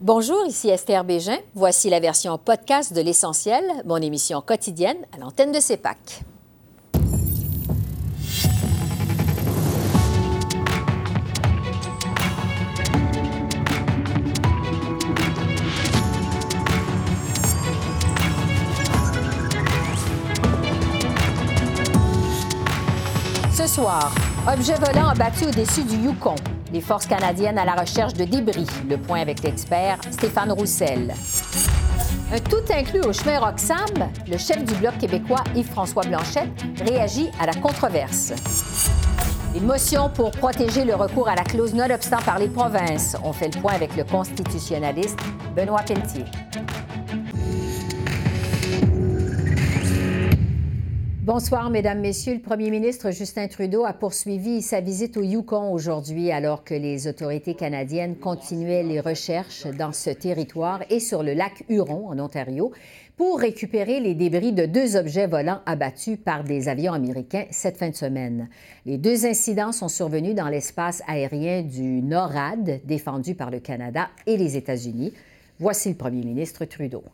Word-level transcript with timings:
Bonjour, 0.00 0.46
ici 0.46 0.68
Esther 0.68 1.02
Bégin. 1.02 1.38
Voici 1.56 1.90
la 1.90 1.98
version 1.98 2.38
podcast 2.38 2.92
de 2.92 3.00
L'Essentiel, 3.00 3.64
mon 3.84 3.96
émission 3.96 4.40
quotidienne 4.40 4.96
à 5.12 5.18
l'antenne 5.18 5.50
de 5.50 5.58
CEPAC. 5.58 6.22
Ce 23.52 23.66
soir, 23.66 24.14
objet 24.46 24.74
volant 24.76 25.08
abattu 25.08 25.46
au-dessus 25.46 25.82
du 25.82 25.96
Yukon. 25.96 26.36
Les 26.72 26.80
forces 26.80 27.06
canadiennes 27.06 27.58
à 27.58 27.64
la 27.64 27.74
recherche 27.74 28.12
de 28.14 28.24
débris. 28.24 28.66
Le 28.88 28.98
point 28.98 29.20
avec 29.20 29.42
l'expert 29.42 29.98
Stéphane 30.10 30.52
Roussel. 30.52 31.14
Un 32.30 32.40
tout 32.40 32.56
inclus 32.70 33.00
au 33.00 33.12
chemin 33.12 33.38
Roxham, 33.38 34.10
le 34.30 34.36
chef 34.36 34.62
du 34.64 34.74
Bloc 34.74 34.98
québécois 34.98 35.42
Yves-François 35.54 36.02
Blanchette 36.04 36.50
réagit 36.86 37.30
à 37.40 37.46
la 37.46 37.54
controverse. 37.54 38.34
Une 39.56 39.64
motion 39.64 40.10
pour 40.10 40.30
protéger 40.30 40.84
le 40.84 40.94
recours 40.94 41.28
à 41.28 41.34
la 41.34 41.42
clause 41.42 41.72
nonobstant 41.72 42.20
par 42.26 42.38
les 42.38 42.48
provinces. 42.48 43.16
On 43.24 43.32
fait 43.32 43.54
le 43.54 43.60
point 43.60 43.72
avec 43.72 43.96
le 43.96 44.04
constitutionnaliste 44.04 45.18
Benoît 45.56 45.82
Pelletier. 45.86 46.26
Bonsoir, 51.28 51.68
Mesdames, 51.68 52.00
Messieurs. 52.00 52.32
Le 52.32 52.40
premier 52.40 52.70
ministre 52.70 53.10
Justin 53.10 53.48
Trudeau 53.48 53.84
a 53.84 53.92
poursuivi 53.92 54.62
sa 54.62 54.80
visite 54.80 55.18
au 55.18 55.22
Yukon 55.22 55.70
aujourd'hui 55.74 56.32
alors 56.32 56.64
que 56.64 56.72
les 56.72 57.06
autorités 57.06 57.52
canadiennes 57.52 58.16
continuaient 58.16 58.82
les 58.82 58.98
recherches 58.98 59.66
dans 59.66 59.92
ce 59.92 60.08
territoire 60.08 60.80
et 60.88 61.00
sur 61.00 61.22
le 61.22 61.34
lac 61.34 61.64
Huron, 61.68 62.08
en 62.08 62.18
Ontario, 62.18 62.72
pour 63.18 63.40
récupérer 63.40 64.00
les 64.00 64.14
débris 64.14 64.54
de 64.54 64.64
deux 64.64 64.96
objets 64.96 65.26
volants 65.26 65.60
abattus 65.66 66.16
par 66.16 66.44
des 66.44 66.66
avions 66.66 66.94
américains 66.94 67.44
cette 67.50 67.76
fin 67.76 67.90
de 67.90 67.94
semaine. 67.94 68.48
Les 68.86 68.96
deux 68.96 69.26
incidents 69.26 69.72
sont 69.72 69.88
survenus 69.88 70.34
dans 70.34 70.48
l'espace 70.48 71.02
aérien 71.06 71.60
du 71.60 72.00
NORAD, 72.00 72.80
défendu 72.86 73.34
par 73.34 73.50
le 73.50 73.60
Canada 73.60 74.08
et 74.26 74.38
les 74.38 74.56
États-Unis. 74.56 75.12
Voici 75.58 75.90
le 75.90 75.96
premier 75.96 76.24
ministre 76.24 76.64
Trudeau. 76.64 77.04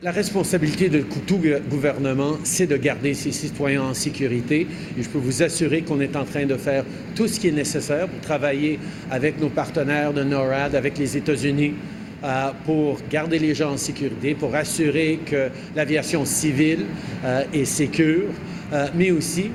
La 0.00 0.12
responsabilité 0.12 0.88
de 0.88 1.02
tout 1.26 1.40
gouvernement, 1.68 2.36
c'est 2.44 2.68
de 2.68 2.76
garder 2.76 3.14
ses 3.14 3.32
citoyens 3.32 3.82
en 3.82 3.94
sécurité. 3.94 4.68
Et 4.96 5.02
je 5.02 5.08
peux 5.08 5.18
vous 5.18 5.42
assurer 5.42 5.82
qu'on 5.82 6.00
est 6.00 6.14
en 6.14 6.24
train 6.24 6.46
de 6.46 6.54
faire 6.54 6.84
tout 7.16 7.26
ce 7.26 7.40
qui 7.40 7.48
est 7.48 7.52
nécessaire 7.52 8.06
pour 8.06 8.20
travailler 8.20 8.78
avec 9.10 9.40
nos 9.40 9.48
partenaires 9.48 10.12
de 10.12 10.22
NORAD, 10.22 10.76
avec 10.76 10.98
les 10.98 11.16
États-Unis, 11.16 11.74
euh, 12.22 12.50
pour 12.64 12.98
garder 13.10 13.40
les 13.40 13.56
gens 13.56 13.72
en 13.72 13.76
sécurité, 13.76 14.36
pour 14.36 14.54
assurer 14.54 15.18
que 15.26 15.48
l'aviation 15.74 16.24
civile 16.24 16.84
euh, 17.24 17.42
est 17.52 17.64
sécure, 17.64 18.28
euh, 18.72 18.86
mais 18.94 19.10
aussi 19.10 19.50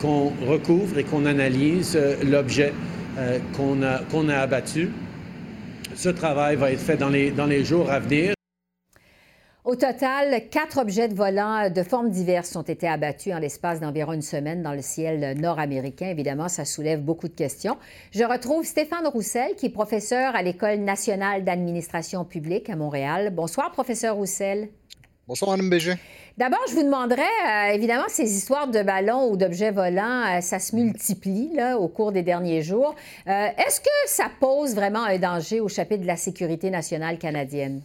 qu'on 0.00 0.32
recouvre 0.46 0.98
et 0.98 1.02
qu'on 1.02 1.26
analyse 1.26 1.98
l'objet 2.24 2.72
qu'on 3.56 3.82
a, 3.82 4.36
abattu. 4.36 4.90
Ce 5.96 6.08
travail 6.08 6.54
va 6.54 6.70
être 6.70 6.78
fait 6.78 6.96
dans 6.96 7.08
les 7.08 7.64
jours 7.64 7.90
à 7.90 7.98
venir. 7.98 8.37
Au 9.68 9.76
total, 9.76 10.48
quatre 10.48 10.78
objets 10.78 11.08
de 11.08 11.14
volant 11.14 11.68
de 11.68 11.82
formes 11.82 12.08
diverses 12.08 12.56
ont 12.56 12.62
été 12.62 12.88
abattus 12.88 13.34
en 13.34 13.38
l'espace 13.38 13.80
d'environ 13.80 14.14
une 14.14 14.22
semaine 14.22 14.62
dans 14.62 14.72
le 14.72 14.80
ciel 14.80 15.38
nord-américain. 15.38 16.06
Évidemment, 16.06 16.48
ça 16.48 16.64
soulève 16.64 17.02
beaucoup 17.02 17.28
de 17.28 17.34
questions. 17.34 17.76
Je 18.10 18.24
retrouve 18.24 18.64
Stéphane 18.64 19.06
Roussel, 19.06 19.56
qui 19.56 19.66
est 19.66 19.70
professeur 19.70 20.34
à 20.34 20.40
l'École 20.40 20.78
nationale 20.78 21.44
d'administration 21.44 22.24
publique 22.24 22.70
à 22.70 22.76
Montréal. 22.76 23.28
Bonsoir, 23.30 23.70
professeur 23.70 24.16
Roussel. 24.16 24.70
Bonsoir, 25.26 25.50
Mme 25.50 25.68
Bégin. 25.68 25.96
D'abord, 26.38 26.64
je 26.70 26.74
vous 26.74 26.84
demanderais, 26.84 27.20
euh, 27.20 27.74
évidemment, 27.74 28.08
ces 28.08 28.38
histoires 28.38 28.68
de 28.68 28.82
ballons 28.82 29.30
ou 29.30 29.36
d'objets 29.36 29.70
volants, 29.70 30.38
euh, 30.38 30.40
ça 30.40 30.60
se 30.60 30.74
multiplie 30.74 31.50
là, 31.52 31.76
au 31.76 31.88
cours 31.88 32.12
des 32.12 32.22
derniers 32.22 32.62
jours. 32.62 32.94
Euh, 33.26 33.48
Est-ce 33.58 33.82
que 33.82 33.90
ça 34.06 34.30
pose 34.40 34.74
vraiment 34.74 35.04
un 35.04 35.18
danger 35.18 35.60
au 35.60 35.68
chapitre 35.68 36.00
de 36.00 36.06
la 36.06 36.16
sécurité 36.16 36.70
nationale 36.70 37.18
canadienne? 37.18 37.82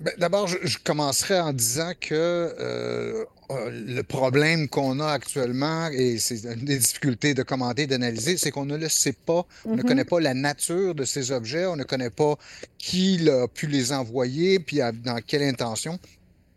Ben, 0.00 0.12
D'abord, 0.18 0.46
je, 0.46 0.58
je 0.62 0.78
commencerai 0.78 1.40
en 1.40 1.52
disant 1.52 1.92
que 2.00 2.14
euh, 2.14 3.24
euh, 3.50 3.70
le 3.70 4.02
problème 4.02 4.68
qu'on 4.68 5.00
a 5.00 5.08
actuellement, 5.08 5.88
et 5.88 6.18
c'est 6.18 6.44
une 6.44 6.64
des 6.64 6.78
difficultés 6.78 7.34
de 7.34 7.42
commenter, 7.42 7.86
d'analyser, 7.88 8.36
c'est 8.36 8.52
qu'on 8.52 8.64
ne 8.66 8.76
le 8.76 8.88
sait 8.88 9.12
pas. 9.12 9.44
On 9.64 9.70
ne 9.74 9.82
Mhm. 9.82 9.88
connaît 9.88 10.04
pas 10.04 10.20
la 10.20 10.34
nature 10.34 10.94
de 10.94 11.04
ces 11.04 11.32
objets, 11.32 11.66
on 11.66 11.74
ne 11.74 11.82
connaît 11.82 12.10
pas 12.10 12.36
qui 12.78 13.28
a 13.28 13.48
pu 13.48 13.66
les 13.66 13.92
envoyer, 13.92 14.60
puis 14.60 14.80
à- 14.80 14.92
dans 14.92 15.20
quelle 15.20 15.42
intention. 15.42 15.98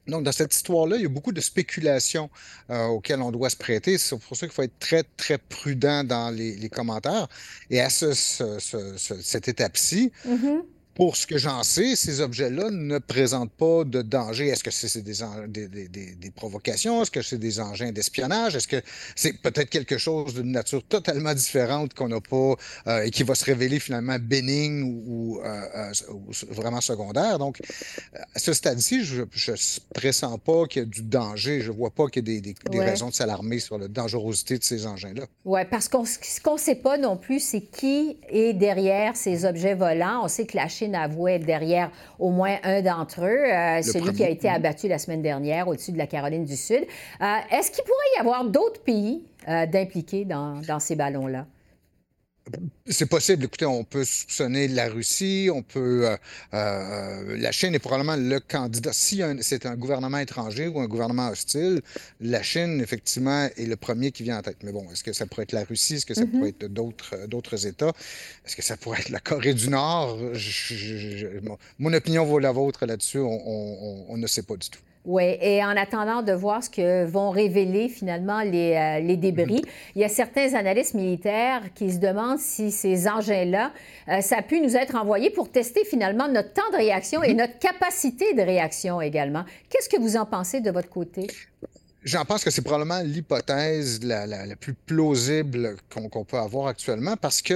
Donc, 0.08 0.23
dans 0.23 0.31
cette 0.31 0.53
histoire-là, 0.53 0.97
il 0.97 1.03
y 1.03 1.06
a 1.06 1.09
beaucoup 1.09 1.31
de 1.31 1.41
spéculations 1.41 2.29
euh, 2.69 2.85
auxquelles 2.88 3.22
on 3.22 3.31
doit 3.31 3.50
se 3.50 3.56
prêter. 3.56 3.97
C'est 3.97 4.18
pour 4.19 4.35
ça 4.38 4.46
qu'il 4.46 4.53
faut 4.53 4.63
être 4.63 4.78
très, 4.79 5.03
très 5.18 5.38
prudent 5.40 6.03
dans 6.03 6.29
les, 6.29 6.56
les 6.56 6.69
commentaires. 6.69 7.28
Et 7.69 7.79
à 7.81 7.90
ce- 7.90 8.13
ce- 8.13 8.59
ce- 8.59 8.97
ce- 8.97 9.22
cette 9.22 9.47
étape-ci, 9.47 10.12
Mhm. 10.25 10.63
Pour 11.01 11.17
ce 11.17 11.25
que 11.25 11.39
j'en 11.39 11.63
sais, 11.63 11.95
ces 11.95 12.22
objets-là 12.22 12.69
ne 12.69 13.00
présentent 13.00 13.53
pas 13.53 13.84
de 13.84 14.03
danger. 14.03 14.50
Est-ce 14.50 14.63
que 14.63 14.69
c'est 14.69 15.01
des, 15.01 15.23
en- 15.23 15.47
des, 15.47 15.67
des- 15.67 15.88
des- 15.88 16.13
des 16.13 16.29
provocations? 16.29 17.01
Est-ce 17.01 17.09
que 17.09 17.23
c'est 17.23 17.39
des 17.39 17.59
engins 17.59 17.91
d'espionnage? 17.91 18.56
Est-ce 18.56 18.67
que 18.67 18.79
c'est 19.16 19.34
peut-être 19.41 19.72
quelque 19.72 19.97
chose 19.97 20.35
d'une 20.35 20.51
nature 20.51 20.84
totalement 20.84 21.34
différente 21.34 21.95
qu'on 21.95 22.09
n'a 22.09 22.22
pas 22.22 22.53
euh, 22.85 23.01
et 23.01 23.09
qui 23.09 23.23
va 23.23 23.34
se 23.34 23.44
révéler 23.45 23.79
finalement 23.79 24.17
bénigne 24.19 24.84
ou, 24.84 25.03
ou, 25.07 25.41
euh, 25.41 25.66
euh, 25.75 25.91
ou 26.13 26.29
vraiment 26.53 26.81
secondaire? 26.81 27.40
Donc, 27.40 27.59
à 28.35 28.38
ce 28.38 28.53
stade-ci, 28.53 29.03
je 29.03 29.22
ne 29.22 29.25
pressens 29.95 30.38
pas 30.38 30.67
qu'il 30.67 30.84
y 30.84 30.85
a 30.85 30.88
du 30.88 31.01
danger. 31.01 31.61
Je 31.61 31.72
ne 31.72 31.78
vois 31.78 31.90
pas 31.90 32.09
qu'il 32.09 32.29
y 32.29 32.31
ait 32.38 32.41
des, 32.41 32.53
des- 32.53 32.69
des 32.69 32.78
Ouais. 32.78 32.85
raisons 32.91 33.09
de 33.09 33.16
s'alarmer 33.16 33.57
sur 33.57 33.79
la 33.79 33.88
dangerosité 33.88 34.59
de 34.59 34.63
ces 34.63 34.85
engins-là. 34.85 35.23
Oui, 35.45 35.61
parce 35.72 35.88
qu'on 35.90 36.06
ce 36.06 36.40
qu'on 36.44 36.53
ne 36.53 36.59
sait 36.59 36.75
pas 36.75 37.00
non 37.00 37.17
plus, 37.17 37.40
c'est 37.40 37.61
qui 37.61 38.17
est 38.29 38.53
derrière 38.53 39.16
ces 39.16 39.45
objets 39.45 39.73
volants. 39.73 40.22
On 40.25 40.28
sait 40.28 40.45
que 40.45 40.56
la 40.56 40.67
Chine 40.67 40.91
avouait 40.94 41.35
être 41.35 41.46
derrière 41.46 41.91
au 42.19 42.29
moins 42.29 42.57
un 42.63 42.81
d'entre 42.81 43.22
eux, 43.22 43.46
euh, 43.46 43.81
celui 43.81 44.13
qui 44.13 44.24
a 44.24 44.29
été 44.29 44.50
abattu 44.50 44.88
la 44.88 44.97
semaine 44.97 45.22
dernière 45.22 45.68
au-dessus 45.68 45.91
de 45.91 45.97
la 45.97 46.07
Caroline 46.07 46.46
du 46.46 46.56
Sud. 46.56 46.85
Euh, 47.22 47.25
Est-ce 47.52 47.72
qu'il 47.72 47.84
pourrait 47.84 48.16
y 48.18 48.19
avoir 48.19 48.46
d'autres 48.46 48.81
pays 48.81 49.24
euh, 49.47 49.66
d'impliqués 49.66 50.25
dans, 50.25 50.62
dans 50.68 50.79
ces 50.79 50.96
ballons-là? 50.96 51.46
C'est 52.88 53.06
possible. 53.06 53.45
Écoutez, 53.45 53.66
on 53.66 53.84
peut 53.84 54.03
soupçonner 54.03 54.67
la 54.67 54.88
Russie, 54.89 55.50
on 55.53 55.62
peut. 55.62 56.07
euh, 56.09 56.17
euh, 56.53 57.38
la 57.38 57.51
Chine 57.51 57.73
est 57.75 57.79
probablement 57.79 58.16
le 58.16 58.39
candidat. 58.39 58.91
Si 58.94 59.22
c'est 59.41 59.66
un 59.66 59.75
gouvernement 59.75 60.17
étranger 60.17 60.67
ou 60.67 60.79
un 60.79 60.88
gouvernement 60.88 61.29
hostile, 61.29 61.81
la 62.19 62.41
Chine, 62.44 62.81
effectivement, 62.81 63.50
est 63.56 63.66
le 63.66 63.75
premier 63.75 64.11
qui 64.11 64.23
vient 64.23 64.40
en 64.40 64.41
tête. 64.41 64.57
Mais 64.63 64.72
bon, 64.72 64.85
est-ce 64.91 65.03
que 65.03 65.13
ça 65.13 65.25
pourrait 65.25 65.44
être 65.44 65.51
la 65.53 65.63
Russie? 65.63 65.95
Est-ce 65.95 66.06
que 66.06 66.13
ça 66.13 66.25
pourrait 66.25 66.50
être 66.50 66.66
d'autres 66.66 67.16
euh, 67.16 67.28
d'autres 67.28 67.66
États? 67.66 67.94
Est-ce 68.45 68.56
que 68.56 68.63
ça 68.63 68.78
pourrait 68.78 69.00
être 69.00 69.09
la 69.09 69.19
Corée 69.19 69.53
du 69.53 69.69
Nord? 69.69 70.17
Je- 70.34 70.73
je- 70.75 71.17
je- 71.17 71.40
mon, 71.44 71.57
mon 71.79 71.94
opinion 71.94 72.25
vaut 72.25 72.40
la 72.40 72.51
vôtre 72.51 72.85
là-dessus. 72.85 73.19
On, 73.19 73.28
on- 73.29 73.78
on- 73.81 74.06
on 74.09 74.17
ne 74.17 74.28
sait 74.28 74.44
pas 74.44 74.56
du 74.57 74.69
tout. 74.69 74.79
Oui, 75.03 75.35
et 75.41 75.63
en 75.63 75.75
attendant 75.78 76.22
de 76.22 76.31
voir 76.31 76.63
ce 76.63 76.69
que 76.69 77.06
vont 77.06 77.31
révéler 77.31 77.89
finalement 77.89 78.41
les, 78.41 78.75
euh, 78.75 79.00
les 79.00 79.17
débris, 79.17 79.63
il 79.95 80.01
y 80.01 80.03
a 80.03 80.09
certains 80.09 80.53
analystes 80.53 80.94
militaires 80.94 81.63
qui 81.73 81.91
se 81.91 81.97
demandent 81.97 82.38
si 82.38 82.69
ces 82.69 83.07
engins-là, 83.07 83.72
euh, 84.09 84.22
ça 84.22 84.38
a 84.38 84.41
pu 84.44 84.61
nous 84.61 84.78
être 84.78 84.95
envoyé 84.95 85.31
pour 85.31 85.50
tester 85.50 85.85
finalement 85.85 86.28
notre 86.28 86.53
temps 86.53 86.69
de 86.72 86.78
réaction 86.78 87.23
et 87.23 87.34
notre 87.34 87.57
capacité 87.57 88.35
de 88.35 88.44
réaction 88.44 89.01
également. 89.01 89.44
Qu'est-ce 89.69 89.90
que 89.90 90.00
vous 90.00 90.17
en 90.17 90.25
pensez 90.28 90.61
de 90.61 90.69
votre 90.69 90.90
côté? 90.90 91.25
J'en 92.03 92.25
pense 92.25 92.44
que 92.44 92.50
c'est 92.50 92.63
probablement 92.63 93.01
l'hypothèse 93.03 94.00
la, 94.03 94.25
la- 94.25 94.56
plus 94.56 94.73
plausible 94.73 95.75
qu'on 95.94 96.09
qu'on 96.09 96.25
peut 96.25 96.38
avoir 96.38 96.66
actuellement 96.67 97.16
parce 97.16 97.44
que 97.44 97.53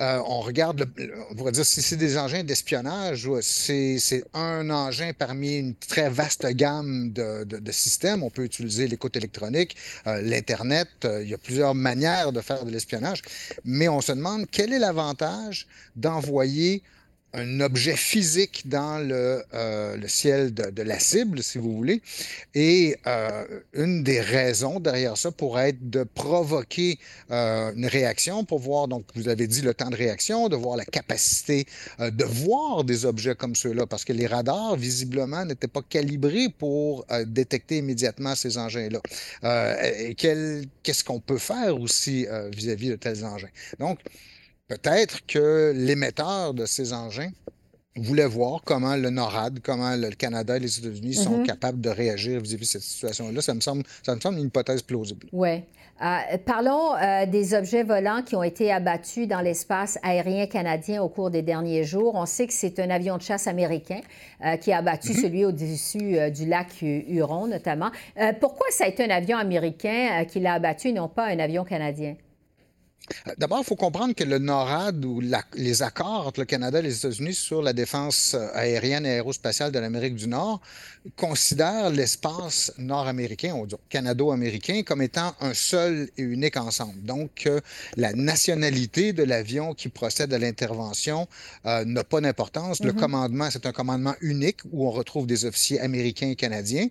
euh, 0.00 0.18
on 0.26 0.40
regarde, 0.40 0.88
le- 0.96 1.14
on 1.30 1.34
pourrait 1.36 1.52
dire 1.52 1.64
si 1.64 1.80
c'est 1.80 1.96
des 1.96 2.18
engins 2.18 2.42
d'espionnage, 2.42 3.28
c'est 3.40 4.24
un 4.34 4.68
engin 4.70 5.12
parmi 5.16 5.58
une 5.58 5.74
très 5.76 6.10
vaste 6.10 6.44
gamme 6.54 7.12
de, 7.12 7.44
de- 7.44 7.58
de 7.58 7.72
systèmes. 7.72 8.24
On 8.24 8.30
peut 8.30 8.42
utiliser 8.44 8.88
l'écoute 8.88 9.16
électronique, 9.16 9.76
euh, 10.08 10.20
l'Internet, 10.22 10.88
euh, 11.04 11.22
il 11.22 11.28
y 11.30 11.34
a 11.34 11.38
plusieurs 11.38 11.74
manières 11.76 12.32
de 12.32 12.40
faire 12.40 12.64
de 12.64 12.70
l'espionnage, 12.72 13.22
mais 13.64 13.88
on 13.88 14.00
se 14.00 14.10
demande 14.10 14.46
quel 14.50 14.72
est 14.72 14.80
l'avantage 14.80 15.68
d'envoyer 15.94 16.82
un 17.34 17.60
objet 17.60 17.96
physique 17.96 18.62
dans 18.66 18.98
le, 18.98 19.44
euh, 19.52 19.96
le 19.96 20.08
ciel 20.08 20.54
de, 20.54 20.70
de 20.70 20.82
la 20.82 20.98
cible, 20.98 21.42
si 21.42 21.58
vous 21.58 21.74
voulez. 21.74 22.00
Et 22.54 22.96
euh, 23.06 23.44
une 23.74 24.02
des 24.02 24.20
raisons 24.20 24.80
derrière 24.80 25.16
ça 25.16 25.30
pourrait 25.30 25.70
être 25.70 25.90
de 25.90 26.04
provoquer 26.04 26.98
euh, 27.30 27.72
une 27.74 27.86
réaction 27.86 28.44
pour 28.44 28.60
voir, 28.60 28.88
donc 28.88 29.04
vous 29.14 29.28
avez 29.28 29.46
dit 29.46 29.62
le 29.62 29.74
temps 29.74 29.90
de 29.90 29.96
réaction, 29.96 30.48
de 30.48 30.56
voir 30.56 30.76
la 30.76 30.84
capacité 30.84 31.66
euh, 32.00 32.10
de 32.10 32.24
voir 32.24 32.84
des 32.84 33.04
objets 33.04 33.34
comme 33.34 33.54
ceux-là, 33.54 33.86
parce 33.86 34.04
que 34.04 34.12
les 34.12 34.26
radars, 34.26 34.76
visiblement, 34.76 35.44
n'étaient 35.44 35.68
pas 35.68 35.82
calibrés 35.82 36.48
pour 36.58 37.04
euh, 37.10 37.24
détecter 37.24 37.78
immédiatement 37.78 38.34
ces 38.34 38.58
engins-là. 38.58 39.00
Euh, 39.44 40.08
et 40.08 40.14
qu'est-ce 40.14 41.04
qu'on 41.04 41.20
peut 41.20 41.38
faire 41.38 41.80
aussi 41.80 42.26
vis-à-vis 42.52 42.90
de 42.90 42.96
tels 42.96 43.24
engins? 43.24 43.48
Donc, 43.78 43.98
peut-être 44.68 45.26
que 45.26 45.72
l'émetteur 45.74 46.54
de 46.54 46.66
ces 46.66 46.92
engins 46.92 47.30
voulait 47.96 48.26
voir 48.26 48.62
comment 48.64 48.96
le 48.96 49.08
NORAD, 49.10 49.60
comment 49.62 49.94
le 49.94 50.10
Canada 50.10 50.56
et 50.56 50.60
les 50.60 50.78
États-Unis 50.78 51.14
sont 51.14 51.38
Mhm. 51.38 51.46
capables 51.46 51.80
de 51.80 51.90
réagir 51.90 52.40
vis-à-vis 52.40 52.64
de 52.64 52.68
cette 52.72 52.82
situation-là. 52.82 53.40
Ça 53.40 53.54
me 53.54 53.60
semble, 53.60 53.84
ça 54.02 54.16
me 54.16 54.20
semble 54.20 54.38
une 54.38 54.46
hypothèse 54.46 54.82
plausible. 54.82 55.28
Oui. 55.32 55.62
Euh, 56.02 56.38
parlons 56.44 56.96
euh, 56.96 57.24
des 57.26 57.54
objets 57.54 57.84
volants 57.84 58.22
qui 58.26 58.34
ont 58.34 58.42
été 58.42 58.72
abattus 58.72 59.28
dans 59.28 59.40
l'espace 59.40 59.96
aérien 60.02 60.48
canadien 60.48 61.00
au 61.04 61.08
cours 61.08 61.30
des 61.30 61.42
derniers 61.42 61.84
jours. 61.84 62.16
On 62.16 62.26
sait 62.26 62.48
que 62.48 62.52
c'est 62.52 62.80
un 62.80 62.90
avion 62.90 63.16
de 63.16 63.22
chasse 63.22 63.46
américain 63.46 64.00
euh, 64.44 64.56
qui 64.56 64.72
a 64.72 64.78
abattu 64.78 65.10
Mhm. 65.12 65.20
celui 65.22 65.44
au-dessus 65.44 66.16
du 66.32 66.46
lac 66.46 66.82
Hu- 66.82 67.04
Huron, 67.06 67.46
notamment. 67.46 67.92
Pourquoi 68.40 68.66
ça 68.70 68.86
a 68.86 68.88
été 68.88 69.04
un 69.04 69.10
avion 69.10 69.38
américain 69.38 70.24
qui 70.28 70.40
l'a 70.40 70.54
abattu 70.54 70.88
et 70.88 70.92
non 70.92 71.06
pas 71.08 71.26
un 71.26 71.38
avion 71.38 71.62
canadien? 71.62 72.16
D'abord, 73.36 73.58
il 73.60 73.64
faut 73.64 73.76
comprendre 73.76 74.14
que 74.14 74.24
le 74.24 74.38
NORAD 74.38 75.04
ou 75.04 75.20
la- 75.20 75.44
les 75.54 75.82
accords 75.82 76.26
entre 76.26 76.40
le 76.40 76.46
Canada 76.46 76.78
et 76.78 76.82
les 76.82 76.96
États-Unis 76.96 77.34
sur 77.34 77.60
la 77.62 77.72
défense 77.74 78.32
euh, 78.34 78.48
aérienne 78.54 79.04
et 79.04 79.10
aérospatiale 79.10 79.72
de 79.72 79.78
l'Amérique 79.78 80.14
du 80.14 80.26
Nord 80.26 80.60
considèrent 81.16 81.90
l'espace 81.90 82.72
nord-américain, 82.78 83.52
on 83.54 83.66
dit 83.66 83.74
canado-américain, 83.90 84.82
comme 84.84 85.02
étant 85.02 85.34
un 85.40 85.52
seul 85.52 86.08
et 86.16 86.22
unique 86.22 86.56
ensemble. 86.56 87.02
Donc, 87.02 87.42
euh, 87.46 87.60
la 87.96 88.14
nationalité 88.14 89.12
de 89.12 89.22
l'avion 89.22 89.74
qui 89.74 89.90
procède 89.90 90.32
à 90.32 90.38
l'intervention 90.38 91.28
euh, 91.66 91.84
n'a 91.84 92.04
pas 92.04 92.22
d'importance. 92.22 92.82
Le 92.82 92.92
Mhm. 92.92 92.98
commandement, 92.98 93.48
c'est 93.50 93.66
un 93.66 93.72
commandement 93.72 94.14
unique 94.22 94.60
où 94.72 94.86
on 94.86 94.90
retrouve 94.90 95.26
des 95.26 95.44
officiers 95.44 95.78
américains 95.80 96.28
et 96.30 96.36
canadiens. 96.36 96.86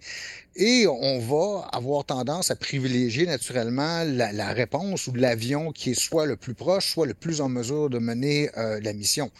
Et 0.55 0.85
on 0.87 1.17
va 1.19 1.67
avoir 1.71 2.05
tendance 2.05 2.51
à 2.51 2.55
privilégier 2.55 3.25
naturellement 3.25 4.03
la, 4.05 4.31
la 4.31 4.53
réponse 4.53 5.07
ou 5.07 5.13
l'avion 5.15 5.71
qui 5.71 5.91
est 5.91 5.93
soit 6.03 6.25
le 6.25 6.35
plus 6.35 6.53
proche, 6.53 6.91
soit 6.91 7.05
le 7.05 7.13
plus 7.13 7.41
en 7.41 7.49
mesure 7.49 7.89
de 7.89 7.99
mener 7.99 8.49
euh, 8.57 8.79
la 8.81 8.93
mission. 8.93 9.31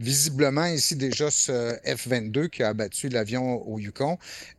Visiblement, 0.00 0.64
ici 0.64 0.96
déjà, 0.96 1.30
ce 1.30 1.74
F-22 1.84 2.48
qui 2.48 2.62
a 2.62 2.68
abattu 2.68 3.10
l'avion 3.10 3.62
au 3.68 3.78
Yukon 3.78 4.16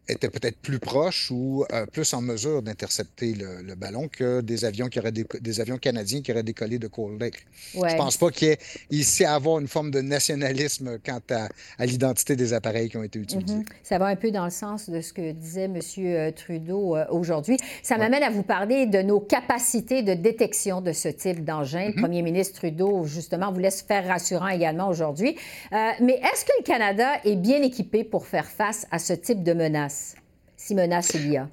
était 0.07 0.29
peut-être 0.29 0.57
plus 0.57 0.77
proche 0.79 1.31
ou 1.31 1.65
euh, 1.71 1.85
plus 1.85 2.13
en 2.13 2.21
mesure 2.21 2.61
d'intercepter 2.61 3.33
le, 3.33 3.61
le 3.61 3.75
ballon 3.75 4.07
que 4.07 4.41
des 4.41 4.65
avions, 4.65 4.87
qui 4.87 4.99
auraient 4.99 5.11
des 5.11 5.61
avions 5.61 5.77
canadiens 5.77 6.21
qui 6.21 6.31
auraient 6.31 6.43
décollé 6.43 6.79
de 6.79 6.87
Cold 6.87 7.19
Lake. 7.19 7.45
Ouais. 7.75 7.89
Je 7.89 7.95
pense 7.95 8.17
pas 8.17 8.29
qu'il 8.29 8.49
y 8.49 8.51
ait 8.51 8.59
ici 8.89 9.23
à 9.23 9.33
avoir 9.33 9.59
une 9.59 9.67
forme 9.67 9.89
de 9.89 10.01
nationalisme 10.01 10.99
quant 11.03 11.21
à, 11.31 11.47
à 11.79 11.85
l'identité 11.85 12.35
des 12.35 12.53
appareils 12.53 12.89
qui 12.89 12.97
ont 12.97 13.03
été 13.03 13.19
utilisés. 13.19 13.55
Mhm. 13.55 13.65
Ça 13.83 13.97
va 13.97 14.07
un 14.07 14.15
peu 14.15 14.31
dans 14.31 14.45
le 14.45 14.51
sens 14.51 14.89
de 14.89 15.01
ce 15.01 15.13
que 15.13 15.31
disait 15.31 15.63
M. 15.65 16.33
Trudeau 16.33 16.95
euh, 16.95 17.05
aujourd'hui. 17.09 17.57
Ça 17.81 17.97
m'amène 17.97 18.23
à 18.23 18.29
vous 18.29 18.43
parler 18.43 18.85
de 18.85 19.01
nos 19.01 19.19
capacités 19.19 20.03
de 20.03 20.13
détection 20.13 20.81
de 20.81 20.91
ce 20.91 21.07
type 21.07 21.43
d'engin. 21.43 21.87
Le 21.95 21.99
premier 21.99 22.21
ministre 22.21 22.59
Trudeau, 22.59 23.05
justement, 23.05 23.51
voulait 23.51 23.71
se 23.71 23.83
faire 23.83 24.05
rassurant 24.05 24.49
également 24.49 24.87
aujourd'hui. 24.87 25.30
Euh, 25.73 25.91
mais 26.01 26.13
est-ce 26.13 26.45
que 26.45 26.51
le 26.59 26.63
Canada 26.63 27.19
est 27.25 27.35
bien 27.35 27.61
équipé 27.61 28.03
pour 28.03 28.27
faire 28.27 28.47
face 28.47 28.87
à 28.91 28.99
ce 28.99 29.13
type 29.13 29.43
de 29.43 29.53
menace, 29.53 30.15
si 30.57 30.75
menace 30.75 31.11
il 31.15 31.31
y 31.31 31.37
a? 31.37 31.49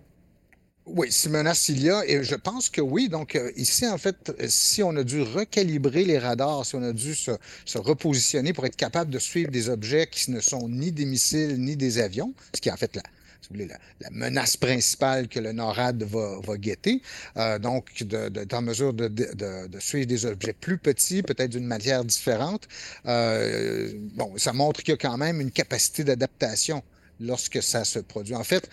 Oui, 0.87 1.13
si 1.13 1.29
menace 1.29 1.69
il 1.69 1.83
y 1.83 1.91
a, 1.91 2.03
et 2.07 2.25
je 2.25 2.35
pense 2.35 2.71
que 2.71 2.81
oui. 2.81 3.11
Donc, 3.11 3.37
euh, 3.37 3.53
ici, 3.57 3.87
en 3.87 3.99
fait, 3.99 4.31
euh, 4.41 4.47
si 4.49 4.83
on 4.83 4.97
a 4.97 5.05
dû 5.05 5.21
recalibrer 5.21 6.05
les 6.05 6.19
radars, 6.19 6.65
si 6.65 6.77
on 6.77 6.83
a 6.83 6.93
dû 6.95 7.15
se, 7.15 7.33
se 7.67 7.77
repositionner 7.77 8.55
pour 8.55 8.65
être 8.65 8.77
capable 8.77 9.11
de 9.11 9.19
suivre 9.19 9.51
des 9.51 9.69
objets 9.69 10.07
qui 10.07 10.31
ne 10.31 10.41
sont 10.41 10.67
ni 10.69 10.91
des 10.91 11.05
missiles 11.05 11.61
ni 11.61 11.77
des 11.77 11.99
avions, 11.99 12.33
ce 12.55 12.61
qui 12.63 12.71
est 12.71 12.73
en 12.73 12.77
fait 12.79 12.97
la, 12.97 13.03
si 13.41 13.49
vous 13.49 13.55
voulez, 13.55 13.69
la, 14.01 14.11
menace 14.11 14.57
principale 14.57 15.29
que 15.29 15.39
le 15.39 15.53
NORAD 15.53 16.03
va, 16.03 16.57
guetter, 16.57 17.03
euh, 17.37 17.59
donc 17.59 18.03
d'être 18.03 18.55
en 18.55 18.63
mesure 18.63 18.93
de, 18.93 19.09
suivre 19.79 20.07
des 20.07 20.27
objets 20.27 20.53
plus 20.53 20.79
petits, 20.79 21.23
peut-être 21.23 21.51
d'une 21.51 21.67
manière 21.67 22.05
différente. 22.05 22.69
Euh, 23.07 23.93
bon, 24.15 24.33
ça 24.37 24.53
montre 24.53 24.83
qu'il 24.83 24.93
y 24.93 24.95
a 24.95 24.97
quand 24.99 25.17
même 25.17 25.41
une 25.41 25.51
capacité 25.51 26.05
d'adaptation 26.05 26.83
lorsque 27.21 27.63
ça 27.63 27.85
se 27.85 27.99
produit. 27.99 28.35
En 28.35 28.45
fait, 28.45 28.69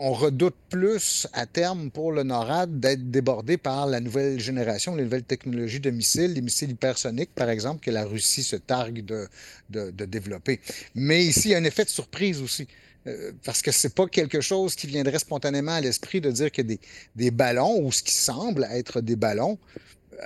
on 0.00 0.12
redoute 0.12 0.54
plus 0.70 1.26
à 1.32 1.46
terme 1.46 1.90
pour 1.90 2.12
le 2.12 2.22
NORAD 2.22 2.78
d'être 2.78 3.10
débordé 3.10 3.56
par 3.56 3.86
la 3.86 4.00
nouvelle 4.00 4.38
génération, 4.38 4.94
les 4.94 5.04
nouvelles 5.04 5.24
technologies 5.24 5.80
de 5.80 5.90
missiles, 5.90 6.34
les 6.34 6.40
missiles 6.40 6.70
hypersoniques, 6.70 7.34
par 7.34 7.48
exemple, 7.48 7.80
que 7.84 7.90
la 7.90 8.04
Russie 8.04 8.44
se 8.44 8.56
targue 8.56 9.04
de 9.04 9.90
développer. 9.90 10.60
Mais 10.94 11.24
ici, 11.24 11.48
il 11.48 11.52
y 11.52 11.54
a 11.54 11.58
un 11.58 11.64
effet 11.64 11.84
de 11.84 11.90
surprise 11.90 12.40
aussi. 12.40 12.68
Euh, 13.08 13.32
Parce 13.44 13.62
que 13.62 13.70
c'est 13.70 13.94
pas 13.94 14.06
quelque 14.06 14.40
chose 14.40 14.74
qui 14.74 14.86
viendrait 14.86 15.18
spontanément 15.18 15.72
à 15.72 15.80
l'esprit 15.80 16.20
de 16.20 16.30
dire 16.30 16.52
que 16.52 16.62
des, 16.62 17.30
ballons, 17.30 17.80
ou 17.80 17.92
ce 17.92 18.02
qui 18.02 18.12
semble 18.12 18.66
être 18.70 19.00
des 19.00 19.16
ballons, 19.16 19.58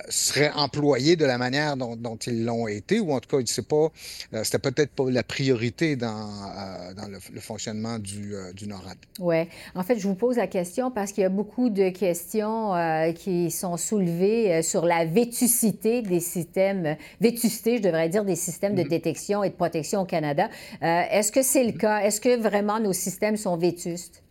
seraient 0.09 0.51
employés 0.55 1.17
de 1.17 1.25
la 1.25 1.39
manière 1.39 1.77
dont, 1.77 1.97
dont 1.97 2.17
ils 2.17 2.45
l'ont 2.45 2.67
été, 2.69 3.01
ou 3.01 3.13
en 3.13 3.21
tout 3.21 3.37
cas, 3.37 3.43
c'est 3.47 3.67
pas, 3.67 3.89
euh, 4.35 4.45
c'était 4.45 4.59
peut-être 4.59 4.93
pas 4.93 5.11
la 5.11 5.23
priorité 5.23 5.97
dans, 5.97 6.09
euh, 6.09 6.95
dans 6.95 7.09
le, 7.09 7.19
le 7.33 7.41
fonctionnement 7.41 7.99
du, 7.99 8.35
euh, 8.35 8.53
du 8.53 8.67
NORAD. 8.67 8.97
Oui. 9.21 9.49
En 9.75 9.83
fait, 9.83 9.99
je 9.99 10.07
vous 10.09 10.15
pose 10.15 10.37
la 10.37 10.47
question 10.47 10.91
parce 10.91 11.13
qu'il 11.13 11.23
y 11.23 11.27
a 11.27 11.31
beaucoup 11.31 11.71
de 11.71 11.91
questions 11.91 12.75
euh, 12.75 13.13
qui 13.13 13.51
sont 13.51 13.77
soulevées 13.77 14.63
sur 14.63 14.85
la 14.87 15.05
vétusté 15.05 16.03
des 16.03 16.21
systèmes, 16.21 16.97
vétusté, 17.21 17.79
je 17.79 17.83
devrais 17.83 18.09
dire, 18.09 18.25
des 18.25 18.37
systèmes 18.37 18.75
de 18.75 18.83
Mhm. 18.83 18.89
détection 18.89 19.45
et 19.45 19.51
de 19.51 19.55
protection 19.55 20.01
au 20.03 20.05
Canada. 20.07 20.49
Euh, 20.83 21.03
Est-ce 21.11 21.31
que 21.33 21.43
c'est 21.43 21.65
le 21.65 21.73
cas? 21.73 21.99
Est-ce 22.01 22.21
que 22.21 22.37
vraiment 22.41 22.81
nos 22.81 22.93
systèmes 22.93 23.37
sont 23.37 23.57
vétustes? 23.57 24.22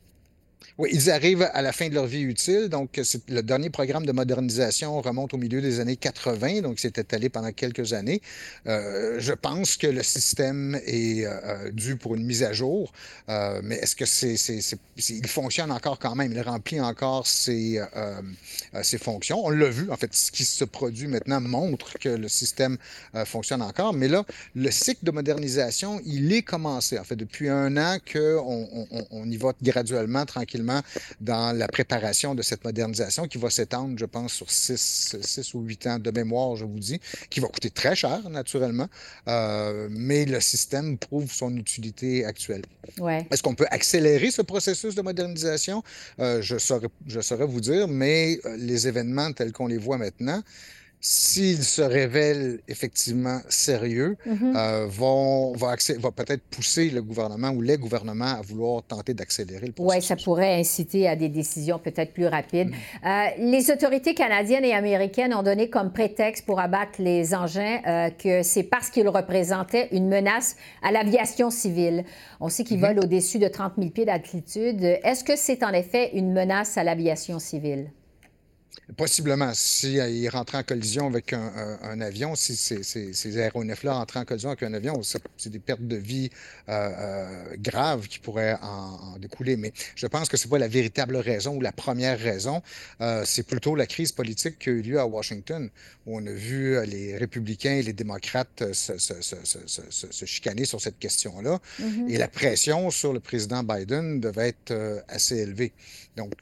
Ils 0.89 1.12
arrivent 1.12 1.50
à 1.54 1.62
la 1.62 1.72
fin 1.74 1.89
de 1.89 1.94
leur 1.94 2.06
vie 2.07 2.22
utile. 2.22 2.69
Donc, 2.69 3.00
le 3.28 3.42
dernier 3.42 3.69
programme 3.69 4.06
de 4.06 4.12
modernisation 4.12 5.01
remonte 5.01 5.33
au 5.33 5.38
milieu 5.38 5.62
des 5.62 5.80
années 5.80 5.95
80, 5.98 6.62
donc 6.62 6.80
c'est 6.80 6.98
étalé 6.98 7.30
pendant 7.30 7.51
quelques 7.51 7.94
années. 7.94 8.22
Euh, 8.68 9.18
je 9.19 9.33
pense 9.33 9.78
que 9.78 9.88
le 9.88 10.01
système 10.04 10.80
est 10.86 11.25
euh, 11.25 11.30
euh, 11.44 11.72
dû 11.72 11.98
pour 11.98 12.16
une 12.16 12.24
mise 12.25 12.44
à 12.44 12.54
jour, 12.54 12.92
mais 13.28 13.75
est-ce 13.75 13.95
que 13.95 14.06
c'est, 14.06 14.38
c'est- 14.38 14.62
c'est- 14.62 15.28
fonctionne 15.28 15.72
encore 15.72 16.00
quand 16.00 16.16
même? 16.16 16.31
Il 16.31 16.42
remplit 16.42 16.80
encore 16.81 17.28
ses, 17.28 17.80
fonctions. 19.00 19.45
On 19.45 19.50
l'a 19.50 19.69
vu, 19.69 19.92
en 19.92 19.98
fait, 19.98 20.13
ce 20.13 20.31
qui 20.31 20.45
se 20.45 20.63
produit 20.66 21.07
maintenant 21.07 21.42
montre 21.42 21.98
que 22.00 22.10
le 22.10 22.28
système 22.30 22.78
fonctionne 23.25 23.62
encore, 23.62 23.94
mais 23.94 24.07
là, 24.07 24.24
le 24.56 24.72
cycle 24.72 25.04
de 25.06 25.12
modernisation, 25.12 26.00
il 26.06 26.31
est 26.33 26.42
commencé. 26.44 26.98
En 27.00 27.04
fait, 27.04 27.16
depuis 27.16 27.50
un 27.50 27.78
an 27.78 27.98
qu'on 28.12 28.68
on, 28.72 28.88
on- 28.92 29.07
on 29.12 29.30
y 29.30 29.38
va 29.38 29.54
graduellement, 29.62 30.25
tranquillement, 30.25 30.70
dans 31.19 31.56
la 31.57 31.68
préparation 31.68 32.35
de 32.35 32.41
cette 32.41 32.63
modernisation 32.63 33.27
qui 33.27 33.38
va 33.38 33.50
s'étendre, 33.50 33.97
je 33.97 34.06
pense, 34.06 34.33
sur 34.33 34.50
6 34.50 35.53
ou 35.53 35.62
8 35.62 35.88
ans 35.88 36.00
de 36.00 36.12
mémoire, 36.12 36.56
je 36.56 36.65
vous 36.65 36.79
dis, 36.79 37.00
qui 37.29 37.39
va 37.39 37.47
coûter 37.47 37.69
très 37.69 37.95
cher, 37.95 38.29
naturellement, 38.29 38.88
euh, 39.27 39.88
mais 39.91 40.25
le 40.25 40.39
système 40.39 40.97
prouve 40.97 41.31
son 41.31 41.56
utilité 41.56 42.25
actuelle. 42.25 42.63
Est-ce 43.31 43.44
qu'on 43.44 43.56
peut 43.56 43.68
accélérer 43.69 44.31
ce 44.31 44.42
processus 44.42 44.95
de 44.95 45.01
modernisation? 45.01 45.83
Euh, 46.19 46.42
je 46.42 46.57
saurais, 46.57 46.90
je 47.07 47.21
saurais 47.21 47.45
vous 47.45 47.61
dire, 47.61 47.87
mais 47.87 48.40
euh, 48.45 48.57
les 48.57 48.87
événements 48.87 49.31
tels 49.31 49.51
qu'on 49.51 49.68
les 49.68 49.78
voit 49.78 49.97
maintenant, 49.97 50.42
s'ils 51.04 51.64
se 51.64 51.81
révèlent 51.81 52.60
effectivement 52.68 53.40
sérieux, 53.50 54.16
Mhm. 54.26 54.54
euh, 54.56 54.86
vont, 54.88 55.52
va, 55.54 55.76
accé- 55.76 55.98
va 56.00 56.12
peut-être 56.12 56.44
pousser 56.44 56.90
le 56.92 57.02
gouvernement 57.02 57.50
ou 57.50 57.62
les 57.62 57.78
gouvernements 57.78 58.38
à 58.38 58.42
vouloir 58.42 58.84
tenter 58.84 59.16
d'accélérer 59.16 59.66
le 59.68 59.74
Oui, 59.80 59.86
processus. 59.86 60.08
ça 60.10 60.16
pourrait 60.16 60.60
inciter 60.60 61.08
à 61.08 61.16
des 61.16 61.28
décisions 61.30 61.80
peut-être 61.80 62.14
plus 62.14 62.28
rapides. 62.28 62.70
Euh, 63.04 63.26
les 63.40 63.72
autorités 63.72 64.14
canadiennes 64.14 64.64
et 64.64 64.74
américaines 64.74 65.34
ont 65.34 65.42
donné 65.44 65.70
comme 65.72 65.92
prétexte 65.92 66.46
pour 66.46 66.60
abattre 66.60 67.02
les 67.02 67.34
engins 67.34 67.80
euh, 67.88 68.10
que 68.12 68.44
c'est 68.44 68.64
parce 68.64 68.90
qu'ils 68.92 69.10
représentaient 69.10 69.88
une 69.92 70.08
menace 70.08 70.56
à 70.84 70.92
l'aviation 70.92 71.50
civile. 71.50 72.06
On 72.40 72.50
sait 72.50 72.64
qu'ils 72.64 72.80
volent 72.80 73.02
au-dessus 73.02 73.40
de 73.40 73.48
30 73.48 73.74
000 73.78 73.90
pieds 73.90 74.06
d'altitude. 74.06 74.84
Est-ce 75.04 75.24
que 75.24 75.36
c'est 75.36 75.64
en 75.64 75.74
effet 75.74 76.12
une 76.14 76.31
menace 76.31 76.78
à 76.78 76.84
l'aviation 76.84 77.40
civile? 77.40 77.90
Possiblement, 78.97 79.51
si 79.54 79.99
euh, 79.99 80.09
il 80.09 80.28
rentrait 80.30 80.57
en 80.57 80.63
collision 80.63 81.07
avec 81.07 81.31
un, 81.33 81.40
un- 81.56 81.80
un 81.83 82.01
avion, 82.01 82.35
si 82.35 82.56
ces, 82.56 82.83
ces- 82.83 83.13
ces 83.13 83.37
aéronefs-là 83.37 83.94
rentraient 83.94 84.19
en 84.19 84.25
collision 84.25 84.49
avec 84.49 84.63
un 84.63 84.73
avion, 84.73 85.01
c'est 85.04 85.49
des 85.49 85.59
pertes 85.59 85.87
de 85.87 85.95
vie 85.95 86.30
euh, 86.68 86.71
euh, 86.97 87.56
graves 87.57 88.07
qui 88.07 88.19
pourraient 88.19 88.57
en, 88.61 89.13
en 89.13 89.18
découler. 89.18 89.56
Mais 89.56 89.71
je 89.95 90.07
pense 90.07 90.28
que 90.30 90.35
c'est 90.37 90.49
pas 90.49 90.57
la 90.59 90.68
véritable 90.68 91.16
raison 91.18 91.56
ou 91.56 91.61
la 91.61 91.71
première 91.71 92.19
raison. 92.19 92.61
Euh, 93.01 93.23
c'est 93.25 93.44
plutôt 93.44 93.75
la 93.75 93.87
crise 93.87 94.11
politique 94.11 94.59
qui 94.59 94.69
a 94.69 94.73
eu 94.73 94.81
lieu 94.81 94.99
à 94.99 95.06
Washington, 95.06 95.69
où 96.06 96.18
on 96.18 96.25
a 96.25 96.31
vu 96.31 96.75
les 96.85 97.18
républicains 97.18 97.73
et 97.75 97.83
les 97.83 97.94
démocrates 97.94 98.63
se, 98.73 100.25
chicaner 100.25 100.66
sur 100.66 100.81
cette 100.81 100.99
question-là. 100.99 101.59
Mhm. 101.80 102.09
Et 102.09 102.18
la 102.18 102.28
pression 102.28 102.90
sur 102.90 103.13
le 103.13 103.19
président 103.19 103.63
Biden 103.63 104.19
devait 104.19 104.49
être 104.49 105.04
assez 105.07 105.37
élevée. 105.37 105.71
Donc, 106.18 106.33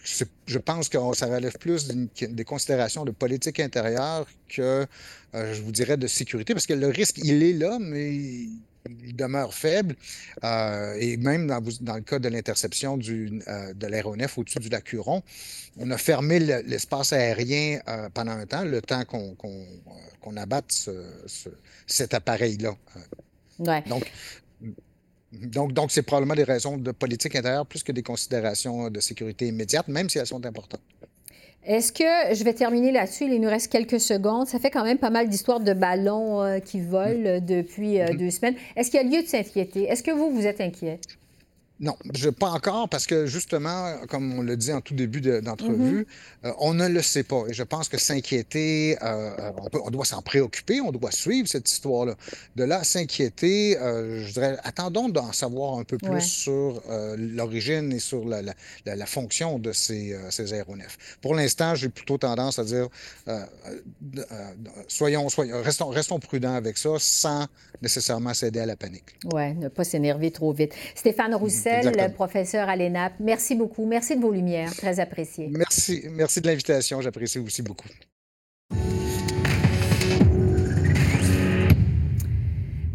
je 0.48 0.58
pense 0.58 0.90
que 0.90 0.98
ça 1.14 1.28
relève 1.28 1.58
plus 1.60 1.88
d'une- 1.88 2.08
des 2.26 2.44
considérations 2.44 3.06
de 3.06 3.12
politique 3.12 3.60
intérieure 3.60 4.28
que, 4.48 4.86
euh, 5.36 5.54
je 5.54 5.62
vous 5.62 5.72
dirais, 5.72 5.98
de 5.98 6.08
sécurité, 6.08 6.54
parce 6.54 6.66
que 6.66 6.74
le 6.74 6.88
risque, 6.88 7.18
il 7.24 7.44
est 7.44 7.54
là, 7.54 7.78
mais 7.80 8.14
il 8.16 9.16
demeure 9.16 9.54
faible. 9.54 9.96
Euh, 10.44 10.96
et 11.00 11.18
même 11.18 11.48
dans, 11.48 11.96
le 11.96 12.02
cas 12.02 12.18
de 12.20 12.30
l'interception 12.30 12.98
du, 12.98 13.42
euh, 13.48 13.74
de 13.74 13.88
l'aéronef 13.88 14.38
au-dessus 14.38 14.60
du 14.60 14.70
lac 14.70 14.92
Huron, 14.94 15.22
on 15.78 15.92
a 15.92 15.98
fermé 15.98 16.40
le- 16.40 16.62
l'espace 16.66 17.14
aérien 17.14 17.80
euh, 17.88 18.10
pendant 18.14 18.32
un 18.32 18.46
temps, 18.46 18.64
le 18.64 18.82
temps 18.82 19.04
qu'on 19.06 19.36
qu'on, 19.36 19.50
euh, 19.62 19.92
qu'on 20.22 20.38
abatte 20.38 20.72
ce- 20.72 21.12
ce- 21.28 21.50
cet 21.86 22.14
appareil-là. 22.14 22.76
Donc, 23.88 24.10
donc, 25.32 25.74
donc 25.74 25.92
c'est 25.92 26.02
probablement 26.02 26.34
des 26.36 26.44
raisons 26.44 26.78
de 26.78 26.92
politique 26.92 27.36
intérieure 27.36 27.66
plus 27.66 27.84
que 27.84 27.92
des 27.92 28.02
considérations 28.02 28.90
de 28.90 29.00
sécurité 29.00 29.48
immédiate, 29.48 29.88
même 29.88 30.10
si 30.10 30.18
elles 30.18 30.26
sont 30.26 30.44
importantes. 30.46 30.82
Est-ce 31.66 31.92
que, 31.92 32.34
je 32.34 32.44
vais 32.44 32.54
terminer 32.54 32.92
là-dessus, 32.92 33.26
il 33.26 33.42
nous 33.42 33.50
reste 33.50 33.72
quelques 33.72 34.00
secondes. 34.00 34.48
Ça 34.48 34.60
fait 34.60 34.72
quand 34.72 34.84
même 34.84 34.98
pas 34.98 35.10
mal 35.10 35.28
d'histoires 35.28 35.60
de 35.60 35.74
ballons 35.74 36.42
euh, 36.42 36.60
qui 36.60 36.80
volent 36.80 37.40
depuis 37.42 38.00
euh, 38.00 38.06
mm-hmm. 38.06 38.18
deux 38.18 38.30
semaines. 38.30 38.56
Est-ce 38.76 38.90
qu'il 38.90 39.02
y 39.02 39.04
a 39.04 39.08
lieu 39.08 39.22
de 39.22 39.28
s'inquiéter? 39.28 39.84
Est-ce 39.84 40.02
que 40.02 40.12
vous, 40.12 40.32
vous 40.32 40.48
êtes 40.48 40.62
inquiet? 40.62 41.00
Non, 41.82 41.96
je, 42.14 42.30
pas 42.30 42.50
encore, 42.50 42.90
parce 42.90 43.08
que 43.08 43.26
justement, 43.26 43.96
comme 44.10 44.38
on 44.38 44.42
le 44.42 44.58
dit 44.58 44.74
en 44.74 44.82
tout 44.82 44.94
début 44.94 45.22
d'entrevue, 45.22 46.02
mm-hmm. 46.02 46.48
euh, 46.48 46.54
on 46.60 46.74
ne 46.74 46.90
le 46.90 47.02
sait 47.02 47.24
pas. 47.24 47.44
Et 47.48 47.54
je 47.54 47.64
pense 47.64 47.88
que 47.88 47.98
s'inquiéter, 47.98 48.98
euh, 49.02 49.32
euh, 49.40 49.52
on, 49.86 49.90
doit 49.90 50.04
s'en 50.04 50.22
préoccuper, 50.22 50.82
on 50.82 50.92
doit 50.92 51.12
suivre 51.12 51.48
cette 51.48 51.72
histoire-là. 51.72 52.16
De 52.58 52.66
là, 52.66 52.84
s'inquiéter, 52.84 53.78
je 53.80 54.34
dirais, 54.34 54.58
attendons 54.64 55.08
d'en 55.08 55.32
savoir 55.32 55.80
un 55.80 55.86
peu 55.86 55.98
plus 55.98 56.22
sur 56.22 56.82
l'origine 57.18 57.94
et 57.94 58.00
sur 58.00 58.26
la, 58.26 58.42
la, 58.86 59.06
fonction 59.06 59.58
de 59.58 59.72
ces, 59.72 60.18
ces 60.30 60.54
aéronefs. 60.54 61.18
Pour 61.22 61.34
l'instant, 61.34 61.76
j'ai 61.76 61.90
plutôt 61.90 62.18
tendance 62.18 62.60
à 62.60 62.66
dire, 62.66 62.88
soyons, 64.88 65.30
soyons, 65.30 65.62
restons, 65.62 65.90
restons 65.90 66.20
prudents 66.20 66.56
avec 66.56 66.78
ça, 66.78 66.92
sans 66.98 67.48
nécessairement 67.82 68.34
céder 68.34 68.60
à 68.60 68.66
la 68.66 68.76
panique. 68.76 69.18
Oui, 69.34 69.54
ne 69.56 69.70
pas 69.70 69.84
s'énerver 69.84 70.32
trop 70.32 70.52
vite. 70.52 70.74
Stéphane 70.96 71.34
Rousset, 71.36 71.69
le 71.84 72.12
professeur 72.14 72.70
à 72.70 72.76
l'ENAP. 72.76 73.14
Merci 73.20 73.56
beaucoup. 73.56 73.86
Merci 73.86 74.16
de 74.16 74.22
vos 74.22 74.32
lumières. 74.32 74.74
Très 74.76 75.00
apprécié. 75.00 75.50
Merci. 75.52 76.04
Merci 76.12 76.42
de 76.42 76.48
l'invitation. 76.48 77.02
J'apprécie 77.02 77.40
aussi 77.40 77.62
beaucoup. 77.62 77.88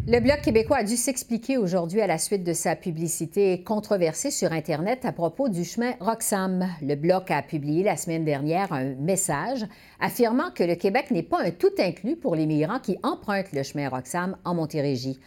Le 0.07 0.19
Bloc 0.19 0.41
québécois 0.41 0.77
a 0.77 0.83
dû 0.83 0.97
s'expliquer 0.97 1.57
aujourd'hui 1.57 1.99
à 1.99 2.05
la 2.05 2.19
suite 2.19 2.43
de 2.43 2.53
sa 2.53 2.75
publicité 2.75 3.63
controversée 3.63 4.29
sur 4.29 4.51
Internet 4.51 5.03
à 5.03 5.11
propos 5.11 5.49
du 5.49 5.63
chemin 5.63 5.93
Roxham. 5.99 6.69
Le 6.83 6.93
Bloc 6.93 7.31
a 7.31 7.41
publié 7.41 7.81
la 7.81 7.97
semaine 7.97 8.23
dernière 8.23 8.71
un 8.71 8.93
message 8.93 9.65
affirmant 9.99 10.51
que 10.51 10.63
le 10.63 10.75
Québec 10.75 11.09
n'est 11.09 11.23
pas 11.23 11.41
un 11.41 11.49
tout 11.49 11.73
inclus 11.79 12.17
pour 12.17 12.35
les 12.35 12.45
migrants 12.45 12.79
qui 12.79 12.99
empruntent 13.01 13.51
le 13.51 13.63
chemin 13.63 13.89
Roxham 13.89 14.37
en 14.45 14.53
Montérégie. 14.53 15.19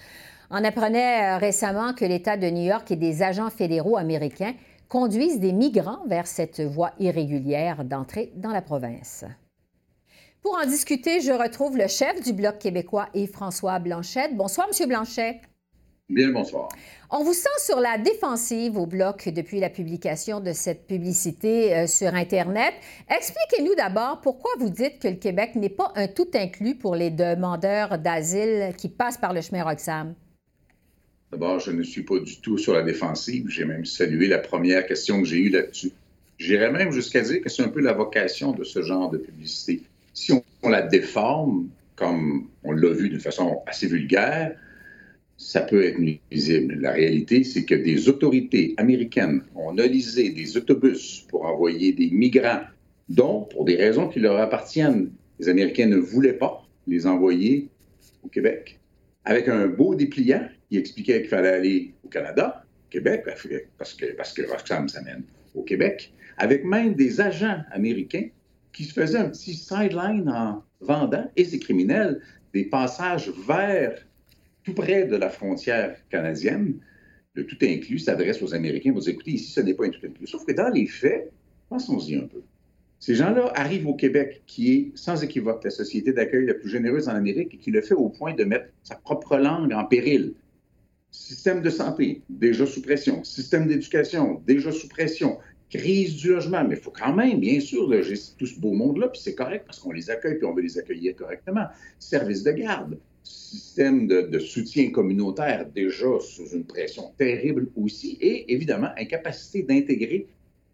On 0.50 0.64
apprenait 0.64 1.34
euh, 1.34 1.36
récemment 1.36 1.92
que 1.92 2.06
l'État 2.06 2.38
de 2.38 2.48
New 2.48 2.64
York 2.64 2.90
et 2.90 2.96
des 2.96 3.22
agents 3.22 3.50
fédéraux 3.50 3.98
américains 3.98 4.54
conduisent 4.88 5.40
des 5.40 5.52
migrants 5.52 6.06
vers 6.06 6.26
cette 6.26 6.60
voie 6.60 6.92
irrégulière 6.98 7.84
d'entrée 7.84 8.32
dans 8.34 8.50
la 8.50 8.62
province. 8.62 9.26
Pour 10.42 10.56
en 10.56 10.64
discuter, 10.64 11.20
je 11.20 11.32
retrouve 11.32 11.76
le 11.76 11.88
chef 11.88 12.22
du 12.22 12.32
Bloc 12.32 12.58
québécois, 12.58 13.08
Yves-François 13.12 13.78
Blanchette. 13.78 14.34
Bonsoir, 14.34 14.68
Monsieur 14.68 14.86
Blanchet. 14.86 15.42
Bien, 16.08 16.30
bonsoir. 16.30 16.70
On 17.10 17.22
vous 17.22 17.34
sent 17.34 17.48
sur 17.58 17.80
la 17.80 17.98
défensive 17.98 18.78
au 18.78 18.86
Bloc 18.86 19.28
depuis 19.28 19.60
la 19.60 19.68
publication 19.68 20.40
de 20.40 20.54
cette 20.54 20.86
publicité 20.86 21.76
euh, 21.76 21.86
sur 21.86 22.14
Internet. 22.14 22.72
Expliquez-nous 23.14 23.74
d'abord 23.74 24.22
pourquoi 24.22 24.52
vous 24.58 24.70
dites 24.70 25.00
que 25.00 25.08
le 25.08 25.16
Québec 25.16 25.54
n'est 25.54 25.68
pas 25.68 25.92
un 25.96 26.08
tout 26.08 26.30
inclus 26.32 26.76
pour 26.76 26.94
les 26.94 27.10
demandeurs 27.10 27.98
d'asile 27.98 28.72
qui 28.78 28.88
passent 28.88 29.18
par 29.18 29.34
le 29.34 29.42
chemin 29.42 29.64
Roxham. 29.64 30.14
D'abord, 31.30 31.60
je 31.60 31.70
ne 31.70 31.82
suis 31.82 32.02
pas 32.02 32.18
du 32.18 32.40
tout 32.40 32.56
sur 32.56 32.72
la 32.72 32.82
défensive. 32.82 33.46
J'ai 33.48 33.66
même 33.66 33.84
salué 33.84 34.28
la 34.28 34.38
première 34.38 34.86
question 34.86 35.20
que 35.20 35.28
j'ai 35.28 35.38
eue 35.38 35.50
là-dessus. 35.50 35.92
J'irais 36.38 36.70
même 36.70 36.90
jusqu'à 36.90 37.20
dire 37.20 37.42
que 37.42 37.50
c'est 37.50 37.62
un 37.62 37.68
peu 37.68 37.80
la 37.80 37.92
vocation 37.92 38.52
de 38.52 38.64
ce 38.64 38.82
genre 38.82 39.10
de 39.10 39.18
publicité. 39.18 39.82
Si 40.14 40.32
on, 40.62 40.68
la 40.68 40.82
déforme, 40.82 41.68
comme 41.96 42.48
on 42.64 42.72
l'a 42.72 42.90
vu 42.90 43.10
d'une 43.10 43.20
façon 43.20 43.60
assez 43.66 43.86
vulgaire, 43.86 44.56
ça 45.36 45.60
peut 45.60 45.84
être 45.84 45.98
nuisible. 45.98 46.76
La 46.80 46.92
réalité, 46.92 47.44
c'est 47.44 47.64
que 47.64 47.74
des 47.74 48.08
autorités 48.08 48.74
américaines 48.76 49.42
ont 49.54 49.70
analysé 49.70 50.30
des 50.30 50.56
autobus 50.56 51.26
pour 51.28 51.44
envoyer 51.44 51.92
des 51.92 52.10
migrants, 52.10 52.62
dont, 53.08 53.42
pour 53.42 53.64
des 53.64 53.76
raisons 53.76 54.08
qui 54.08 54.20
leur 54.20 54.38
appartiennent, 54.40 55.10
les 55.38 55.48
Américains 55.48 55.86
ne 55.86 55.98
voulaient 55.98 56.32
pas 56.32 56.66
les 56.86 57.06
envoyer 57.06 57.68
au 58.24 58.28
Québec, 58.28 58.77
avec 59.28 59.46
un 59.46 59.66
beau 59.66 59.94
dépliant 59.94 60.48
qui 60.70 60.78
expliquait 60.78 61.20
qu'il 61.20 61.28
fallait 61.28 61.50
aller 61.50 61.92
au 62.02 62.08
Canada, 62.08 62.64
au 62.86 62.90
Québec, 62.90 63.24
parce 63.26 63.42
que, 63.42 64.16
parce 64.16 64.32
que 64.32 64.50
Roxham 64.50 64.88
s'amène 64.88 65.22
au 65.54 65.62
Québec, 65.62 66.14
avec 66.38 66.64
même 66.64 66.94
des 66.94 67.20
agents 67.20 67.60
américains 67.70 68.28
qui 68.72 68.84
se 68.84 68.94
faisaient 68.94 69.18
un 69.18 69.28
petit 69.28 69.52
sideline 69.52 70.30
en 70.30 70.64
vendant, 70.80 71.30
et 71.36 71.44
ces 71.44 71.58
criminels, 71.58 72.22
des 72.54 72.64
passages 72.64 73.30
vers 73.46 73.98
tout 74.64 74.72
près 74.72 75.04
de 75.04 75.16
la 75.16 75.28
frontière 75.28 75.94
canadienne. 76.08 76.80
Le 77.34 77.44
tout 77.44 77.58
inclus 77.60 77.98
s'adresse 77.98 78.40
aux 78.40 78.54
Américains 78.54 78.92
dire 78.92 79.08
écoutez, 79.10 79.32
ici, 79.32 79.52
ce 79.52 79.60
n'est 79.60 79.74
pas 79.74 79.84
un 79.84 79.90
tout 79.90 80.06
inclus. 80.06 80.26
Sauf 80.26 80.46
que 80.46 80.52
dans 80.52 80.70
les 80.70 80.86
faits, 80.86 81.30
pensons-y 81.68 82.16
un 82.16 82.26
peu. 82.26 82.40
Ces 83.00 83.14
gens-là 83.14 83.52
arrivent 83.54 83.86
au 83.86 83.94
Québec, 83.94 84.42
qui 84.46 84.72
est 84.72 84.92
sans 84.96 85.22
équivoque 85.22 85.62
la 85.62 85.70
société 85.70 86.12
d'accueil 86.12 86.46
la 86.46 86.54
plus 86.54 86.68
généreuse 86.68 87.08
en 87.08 87.14
Amérique 87.14 87.54
et 87.54 87.58
qui 87.58 87.70
le 87.70 87.80
fait 87.80 87.94
au 87.94 88.08
point 88.08 88.34
de 88.34 88.44
mettre 88.44 88.66
sa 88.82 88.96
propre 88.96 89.36
langue 89.36 89.72
en 89.72 89.84
péril. 89.84 90.34
Système 91.10 91.62
de 91.62 91.70
santé, 91.70 92.22
déjà 92.28 92.66
sous 92.66 92.82
pression. 92.82 93.22
Système 93.24 93.66
d'éducation, 93.66 94.42
déjà 94.46 94.72
sous 94.72 94.88
pression. 94.88 95.38
Crise 95.70 96.16
du 96.16 96.30
logement, 96.30 96.64
mais 96.64 96.74
il 96.76 96.80
faut 96.80 96.90
quand 96.90 97.14
même, 97.14 97.40
bien 97.40 97.60
sûr, 97.60 97.88
loger 97.88 98.14
tout 98.36 98.46
ce 98.46 98.58
beau 98.58 98.72
monde-là, 98.72 99.08
puis 99.08 99.20
c'est 99.22 99.34
correct 99.34 99.64
parce 99.66 99.78
qu'on 99.78 99.92
les 99.92 100.10
accueille, 100.10 100.38
puis 100.38 100.46
on 100.46 100.54
veut 100.54 100.62
les 100.62 100.78
accueillir 100.78 101.14
correctement. 101.14 101.66
Service 101.98 102.42
de 102.42 102.52
garde, 102.52 102.98
système 103.22 104.06
de, 104.06 104.38
soutien 104.38 104.90
communautaire, 104.90 105.66
déjà 105.74 106.18
sous 106.20 106.48
une 106.48 106.64
pression 106.64 107.12
terrible 107.16 107.68
aussi, 107.76 108.18
et 108.20 108.52
évidemment, 108.52 108.88
incapacité 108.96 109.62
d'intégrer 109.62 110.26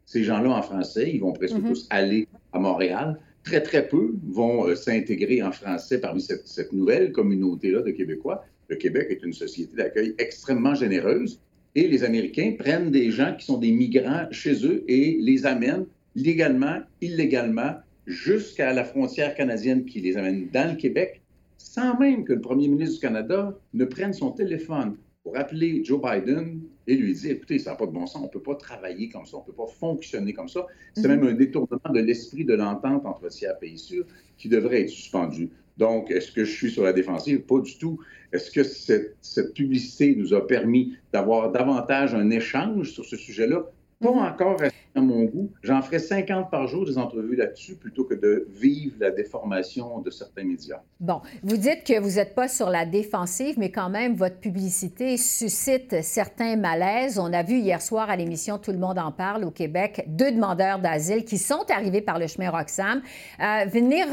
ces 0.06 0.24
gens-là 0.24 0.50
en 0.50 0.62
français. 0.62 1.10
Ils 1.12 1.20
vont 1.20 1.32
presque 1.32 1.56
mm-hmm. 1.56 1.68
tous 1.68 1.86
aller 1.90 2.28
à 2.52 2.58
Montréal. 2.58 3.18
Très, 3.42 3.62
très 3.62 3.86
peu 3.86 4.14
vont 4.28 4.66
euh, 4.66 4.74
s'intégrer 4.74 5.42
en 5.42 5.52
français 5.52 6.00
parmi 6.00 6.20
cette, 6.20 6.46
cette 6.46 6.72
nouvelle 6.72 7.12
communauté-là 7.12 7.82
de 7.82 7.90
Québécois 7.90 8.44
le 8.68 8.76
Québec 8.76 9.08
est 9.10 9.22
une 9.22 9.32
société 9.32 9.76
d'accueil 9.76 10.14
extrêmement 10.18 10.74
généreuse 10.74 11.40
et 11.74 11.88
les 11.88 12.04
Américains 12.04 12.54
prennent 12.58 12.90
des 12.90 13.10
gens 13.10 13.34
qui 13.36 13.44
sont 13.44 13.58
des 13.58 13.72
migrants 13.72 14.26
chez 14.30 14.64
eux 14.64 14.84
et 14.88 15.18
les 15.20 15.44
amènent 15.44 15.86
légalement, 16.14 16.78
illégalement, 17.00 17.74
jusqu'à 18.06 18.72
la 18.72 18.84
frontière 18.84 19.34
canadienne 19.34 19.84
qui 19.84 20.00
les 20.00 20.16
amène 20.16 20.48
dans 20.52 20.72
le 20.72 20.76
Québec, 20.76 21.22
sans 21.56 21.98
même 21.98 22.24
que 22.24 22.34
le 22.34 22.40
premier 22.40 22.68
ministre 22.68 22.96
du 22.96 23.00
Canada 23.00 23.58
ne 23.72 23.84
prenne 23.84 24.12
son 24.12 24.30
téléphone 24.30 24.96
pour 25.22 25.36
appeler 25.36 25.82
Joe 25.84 26.00
Biden 26.00 26.60
et 26.86 26.96
lui 26.96 27.14
dire, 27.14 27.32
écoutez, 27.32 27.58
ça 27.58 27.70
n'a 27.70 27.76
pas 27.76 27.86
de 27.86 27.92
bon 27.92 28.06
sens, 28.06 28.22
on 28.22 28.26
ne 28.26 28.30
peut 28.30 28.42
pas 28.42 28.54
travailler 28.56 29.08
comme 29.08 29.26
ça, 29.26 29.36
on 29.36 29.40
ne 29.40 29.46
peut 29.46 29.52
pas 29.52 29.66
fonctionner 29.66 30.32
comme 30.32 30.48
ça. 30.48 30.66
C'est 30.94 31.08
mhm. 31.08 31.20
même 31.20 31.28
un 31.28 31.34
détournement 31.34 31.92
de 31.92 32.00
l'esprit 32.00 32.44
de 32.44 32.54
l'entente 32.54 33.06
entre 33.06 33.28
tiers 33.28 33.58
pays 33.58 33.78
sûrs 33.78 34.04
qui 34.36 34.48
devrait 34.48 34.82
être 34.82 34.90
suspendu. 34.90 35.50
Donc, 35.76 36.10
est-ce 36.10 36.30
que 36.30 36.44
je 36.44 36.52
suis 36.52 36.70
sur 36.70 36.84
la 36.84 36.92
défensive? 36.92 37.40
Pas 37.40 37.58
du 37.58 37.76
tout. 37.78 37.98
Est-ce 38.32 38.50
que 38.50 38.62
cette, 38.62 39.16
cette, 39.20 39.54
publicité 39.54 40.14
nous 40.14 40.32
a 40.34 40.46
permis 40.46 40.96
d'avoir 41.12 41.50
davantage 41.50 42.14
un 42.14 42.30
échange 42.30 42.92
sur 42.92 43.04
ce 43.04 43.16
sujet-là? 43.16 43.64
Pas 44.00 44.10
mhm. 44.10 44.18
encore 44.18 44.60
à 44.96 45.00
mon 45.00 45.24
goût. 45.24 45.50
J'en 45.62 45.82
ferai 45.82 45.98
50 45.98 46.50
par 46.50 46.68
jour 46.68 46.84
des 46.84 46.98
entrevues 46.98 47.36
là-dessus 47.36 47.76
plutôt 47.76 48.04
que 48.04 48.14
de 48.14 48.46
vivre 48.50 48.94
la 49.00 49.10
déformation 49.10 50.00
de 50.00 50.10
certains 50.10 50.44
médias. 50.44 50.80
Bon, 51.00 51.20
vous 51.42 51.56
dites 51.56 51.84
que 51.84 51.98
vous 51.98 52.16
n'êtes 52.16 52.34
pas 52.34 52.48
sur 52.48 52.70
la 52.70 52.86
défensive, 52.86 53.58
mais 53.58 53.70
quand 53.70 53.90
même, 53.90 54.14
votre 54.14 54.38
publicité 54.38 55.16
suscite 55.16 56.02
certains 56.02 56.56
malaises. 56.56 57.18
On 57.18 57.32
a 57.32 57.42
vu 57.42 57.58
hier 57.58 57.82
soir 57.82 58.08
à 58.08 58.16
l'émission 58.16 58.58
Tout 58.58 58.72
le 58.72 58.78
monde 58.78 58.98
en 58.98 59.10
parle 59.10 59.44
au 59.44 59.50
Québec 59.50 60.04
deux 60.06 60.30
demandeurs 60.30 60.78
d'asile 60.78 61.24
qui 61.24 61.38
sont 61.38 61.64
arrivés 61.68 62.00
par 62.00 62.18
le 62.18 62.26
chemin 62.26 62.50
Roxham 62.50 63.02
euh, 63.40 63.64
venir 63.66 64.06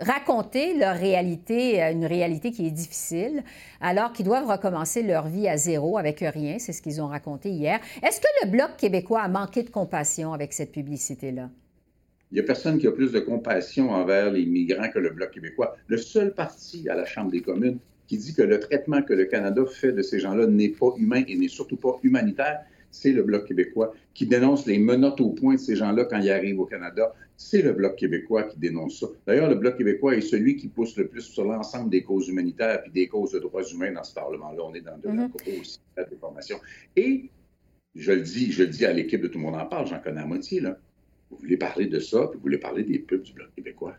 raconter 0.00 0.78
leur 0.78 0.96
réalité, 0.96 1.82
euh, 1.82 1.92
une 1.92 2.06
réalité 2.06 2.50
qui 2.50 2.66
est 2.66 2.70
difficile, 2.70 3.42
alors 3.80 4.12
qu'ils 4.12 4.24
doivent 4.24 4.48
recommencer 4.48 5.02
leur 5.02 5.26
vie 5.26 5.48
à 5.48 5.56
zéro 5.56 5.98
avec 5.98 6.20
rien. 6.20 6.56
C'est 6.58 6.72
ce 6.72 6.80
qu'ils 6.80 7.02
ont 7.02 7.08
raconté 7.08 7.50
hier. 7.50 7.78
Est-ce 8.02 8.20
que 8.20 8.26
le 8.44 8.50
Bloc 8.50 8.70
québécois 9.14 9.20
a 9.20 9.28
manqué 9.28 9.62
de 9.62 9.70
compassion? 9.70 10.32
avec 10.32 10.52
cette 10.52 10.72
publicité-là? 10.72 11.50
Il 12.30 12.34
n'y 12.34 12.40
a 12.40 12.42
personne 12.42 12.78
qui 12.78 12.86
a 12.88 12.92
plus 12.92 13.12
de 13.12 13.20
compassion 13.20 13.90
envers 13.90 14.32
les 14.32 14.44
migrants 14.44 14.88
que 14.88 14.98
le 14.98 15.10
Bloc 15.10 15.30
québécois. 15.30 15.76
Le 15.86 15.98
seul 15.98 16.34
parti 16.34 16.88
à 16.88 16.96
la 16.96 17.04
Chambre 17.04 17.30
des 17.30 17.40
communes 17.40 17.78
qui 18.08 18.18
dit 18.18 18.34
que 18.34 18.42
le 18.42 18.58
traitement 18.58 19.02
que 19.02 19.14
le 19.14 19.26
Canada 19.26 19.64
fait 19.66 19.92
de 19.92 20.02
ces 20.02 20.18
gens-là 20.18 20.46
n'est 20.46 20.70
pas 20.70 20.92
humain 20.98 21.22
et 21.28 21.36
n'est 21.36 21.48
surtout 21.48 21.76
pas 21.76 21.96
humanitaire, 22.02 22.60
c'est 22.90 23.12
le 23.12 23.22
Bloc 23.22 23.46
québécois 23.46 23.94
qui 24.14 24.26
dénonce 24.26 24.66
les 24.66 24.78
menottes 24.78 25.20
au 25.20 25.30
point 25.30 25.54
de 25.54 25.60
ces 25.60 25.76
gens-là 25.76 26.06
quand 26.06 26.18
ils 26.18 26.30
arrivent 26.30 26.60
au 26.60 26.66
Canada. 26.66 27.14
C'est 27.36 27.62
le 27.62 27.72
Bloc 27.72 27.96
québécois 27.96 28.44
qui 28.44 28.58
dénonce 28.58 28.98
ça. 29.00 29.06
D'ailleurs, 29.26 29.48
le 29.48 29.56
Bloc 29.56 29.76
québécois 29.76 30.16
est 30.16 30.20
celui 30.20 30.56
qui 30.56 30.68
pousse 30.68 30.96
le 30.96 31.06
plus 31.06 31.22
sur 31.22 31.44
l'ensemble 31.44 31.90
des 31.90 32.02
causes 32.02 32.28
humanitaires 32.28 32.82
et 32.86 32.90
des 32.90 33.06
causes 33.06 33.32
de 33.32 33.38
droits 33.38 33.64
humains 33.64 33.92
dans 33.92 34.04
ce 34.04 34.14
Parlement-là. 34.14 34.62
On 34.64 34.74
est 34.74 34.80
dans 34.80 34.98
de 34.98 35.08
la 35.08 35.26
mm-hmm. 35.26 35.78
la 35.96 36.04
déformation. 36.04 36.56
Et 36.96 37.30
je 37.94 38.12
le 38.12 38.22
dis, 38.22 38.52
je 38.52 38.64
le 38.64 38.68
dis 38.68 38.84
à 38.84 38.92
l'équipe 38.92 39.22
de 39.22 39.28
Tout 39.28 39.38
le 39.38 39.44
monde 39.44 39.54
en 39.54 39.66
parle, 39.66 39.86
j'en 39.86 40.00
connais 40.00 40.20
à 40.20 40.26
moitié. 40.26 40.60
Vous 41.30 41.36
voulez 41.38 41.56
parler 41.56 41.86
de 41.86 42.00
ça, 42.00 42.26
puis 42.28 42.36
vous 42.36 42.42
voulez 42.42 42.58
parler 42.58 42.84
des 42.84 42.98
peuples 42.98 43.24
du 43.24 43.32
Bloc 43.32 43.48
québécois. 43.54 43.96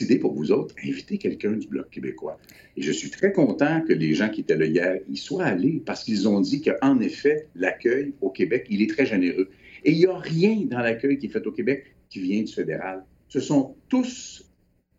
idée 0.00 0.18
pour 0.18 0.34
vous 0.34 0.52
autres, 0.52 0.74
invitez 0.84 1.18
quelqu'un 1.18 1.52
du 1.52 1.66
Bloc 1.66 1.88
québécois. 1.90 2.38
Et 2.76 2.82
je 2.82 2.92
suis 2.92 3.10
très 3.10 3.32
content 3.32 3.80
que 3.82 3.92
les 3.92 4.14
gens 4.14 4.28
qui 4.28 4.42
étaient 4.42 4.56
là 4.56 4.66
hier 4.66 5.00
y 5.08 5.16
soient 5.16 5.44
allés 5.44 5.82
parce 5.84 6.04
qu'ils 6.04 6.28
ont 6.28 6.40
dit 6.40 6.62
qu'en 6.62 7.00
effet, 7.00 7.46
l'accueil 7.54 8.12
au 8.20 8.30
Québec, 8.30 8.66
il 8.70 8.82
est 8.82 8.90
très 8.90 9.06
généreux. 9.06 9.48
Et 9.84 9.92
il 9.92 9.98
n'y 9.98 10.06
a 10.06 10.16
rien 10.16 10.56
dans 10.66 10.80
l'accueil 10.80 11.18
qui 11.18 11.26
est 11.26 11.30
fait 11.30 11.46
au 11.46 11.52
Québec 11.52 11.94
qui 12.10 12.20
vient 12.20 12.42
du 12.42 12.52
fédéral. 12.52 13.04
Ce 13.28 13.40
sont 13.40 13.76
tous 13.88 14.44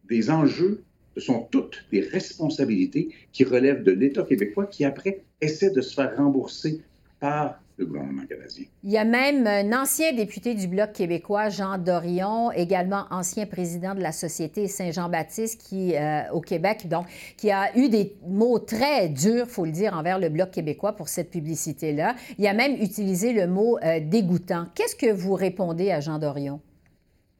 des 0.08 0.29
enjeux, 0.29 0.84
ce 1.15 1.22
sont 1.22 1.48
toutes 1.51 1.86
des 1.91 2.01
responsabilités 2.01 3.10
qui 3.31 3.43
relèvent 3.43 3.84
de 3.84 3.91
l'État 3.91 4.24
québécois 4.24 4.65
qui, 4.65 4.86
après, 4.86 5.24
essaie 5.41 5.72
de 5.72 5.81
se 5.81 5.93
faire 5.93 6.15
rembourser 6.17 6.81
par 7.19 7.62
le 7.79 7.86
gouvernement 7.86 8.25
canadien. 8.25 8.65
Il 8.83 8.91
y 8.91 8.98
a 8.98 9.05
même 9.05 9.48
un 9.48 9.81
ancien 9.81 10.13
député 10.13 10.53
du 10.53 10.67
Bloc 10.67 10.93
québécois, 10.93 11.50
Jean 11.50 11.77
Dorion, 11.77 12.51
également 12.51 13.05
ancien 13.09 13.45
président 13.45 13.95
de 13.95 14.01
la 14.01 14.12
Société 14.12 14.67
Saint-Jean-Baptiste 14.67 15.62
qui, 15.62 15.95
euh, 15.95 16.29
au 16.31 16.41
Québec, 16.41 16.88
donc, 16.88 17.07
qui 17.38 17.50
a 17.51 17.75
eu 17.77 17.89
des 17.89 18.17
mots 18.27 18.59
très 18.59 19.09
durs, 19.09 19.48
faut 19.48 19.65
le 19.65 19.71
dire, 19.71 19.93
envers 19.93 20.19
le 20.19 20.29
Bloc 20.29 20.51
québécois 20.51 20.93
pour 20.93 21.07
cette 21.07 21.31
publicité-là. 21.31 22.15
Il 22.38 22.45
a 22.48 22.53
même 22.53 22.74
utilisé 22.74 23.33
le 23.33 23.48
mot 23.48 23.77
euh, 23.79 24.00
dégoûtant. 24.00 24.67
Qu'est-ce 24.75 24.95
que 24.95 25.12
vous 25.12 25.33
répondez 25.33 25.91
à 25.91 26.01
Jean 26.01 26.19
Dorion? 26.19 26.62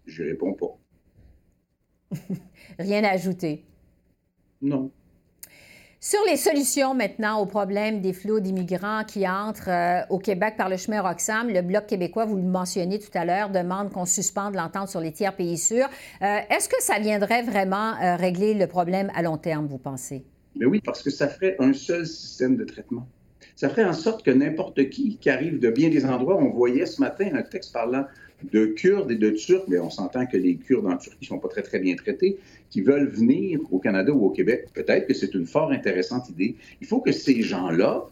Je 0.06 0.24
réponds 0.24 0.54
pas. 0.54 0.78
Rien 2.80 3.04
à 3.04 3.10
ajouter? 3.10 3.66
Non. 4.62 4.92
Sur 6.02 6.22
les 6.30 6.38
solutions 6.38 6.96
maintenant 6.96 7.42
au 7.42 7.46
problème 7.46 8.00
des 8.00 8.14
flots 8.14 8.40
d'immigrants 8.40 9.04
qui 9.04 9.28
entrent 9.28 9.68
euh, 9.68 10.00
au 10.10 10.18
Québec 10.18 10.54
par 10.58 10.70
le 10.70 10.78
chemin 10.78 11.02
Roxham, 11.02 11.50
le 11.50 11.62
Bloc 11.62 11.88
québécois, 11.88 12.24
vous 12.24 12.38
le 12.38 12.44
mentionnez 12.44 13.00
tout 13.00 13.10
à 13.16 13.26
l'heure, 13.26 13.50
demande 13.50 13.92
qu'on 13.92 14.06
suspende 14.06 14.56
l'entente 14.56 14.88
sur 14.88 15.02
les 15.02 15.12
tiers 15.12 15.36
pays 15.36 15.58
sûrs. 15.58 15.90
Euh, 16.22 16.38
est-ce 16.50 16.70
que 16.70 16.82
ça 16.82 17.00
viendrait 17.00 17.44
vraiment 17.44 17.96
euh, 18.02 18.16
régler 18.16 18.54
le 18.54 18.66
problème 18.66 19.12
à 19.14 19.22
long 19.22 19.38
terme, 19.38 19.68
vous 19.68 19.78
pensez? 19.78 20.24
Mais 20.56 20.66
oui, 20.66 20.80
parce 20.80 21.04
que 21.04 21.10
ça 21.10 21.28
ferait 21.28 21.58
un 21.60 21.74
seul 21.74 22.08
système 22.08 22.56
de 22.56 22.64
traitement. 22.64 23.06
Ça 23.58 23.68
ferait 23.68 23.84
en 23.84 23.92
sorte 23.92 24.24
que 24.24 24.32
n'importe 24.32 24.90
qui 24.90 25.18
qui 25.18 25.30
arrive 25.30 25.60
de 25.60 25.70
bien 25.70 25.90
des 25.90 26.06
endroits, 26.06 26.38
on 26.38 26.50
voyait 26.50 26.86
ce 26.86 27.02
matin 27.02 27.30
un 27.34 27.42
texte 27.42 27.74
parlant 27.74 28.06
de 28.54 28.68
Kurdes 28.68 29.12
et 29.12 29.18
de 29.18 29.32
Turcs, 29.32 29.66
mais 29.68 29.80
on 29.80 29.90
s'entend 29.90 30.26
que 30.26 30.38
les 30.38 30.56
Kurdes 30.56 30.86
en 30.86 30.96
Turquie 30.96 31.18
ne 31.24 31.28
sont 31.28 31.40
pas 31.40 31.50
très, 31.50 31.62
très 31.62 31.80
bien 31.80 31.96
traités, 31.96 32.38
qui 32.70 32.82
veulent 32.82 33.10
venir 33.10 33.60
au 33.72 33.80
Canada 33.80 34.12
ou 34.12 34.26
au 34.26 34.30
Québec. 34.30 34.68
Peut-être 34.74 35.08
que 35.08 35.14
c'est 35.14 35.34
une 35.34 35.46
fort 35.46 35.72
intéressante 35.72 36.30
idée. 36.30 36.56
Il 36.82 36.88
faut 36.88 37.02
que 37.02 37.12
ces 37.12 37.42
gens-là 37.42 38.06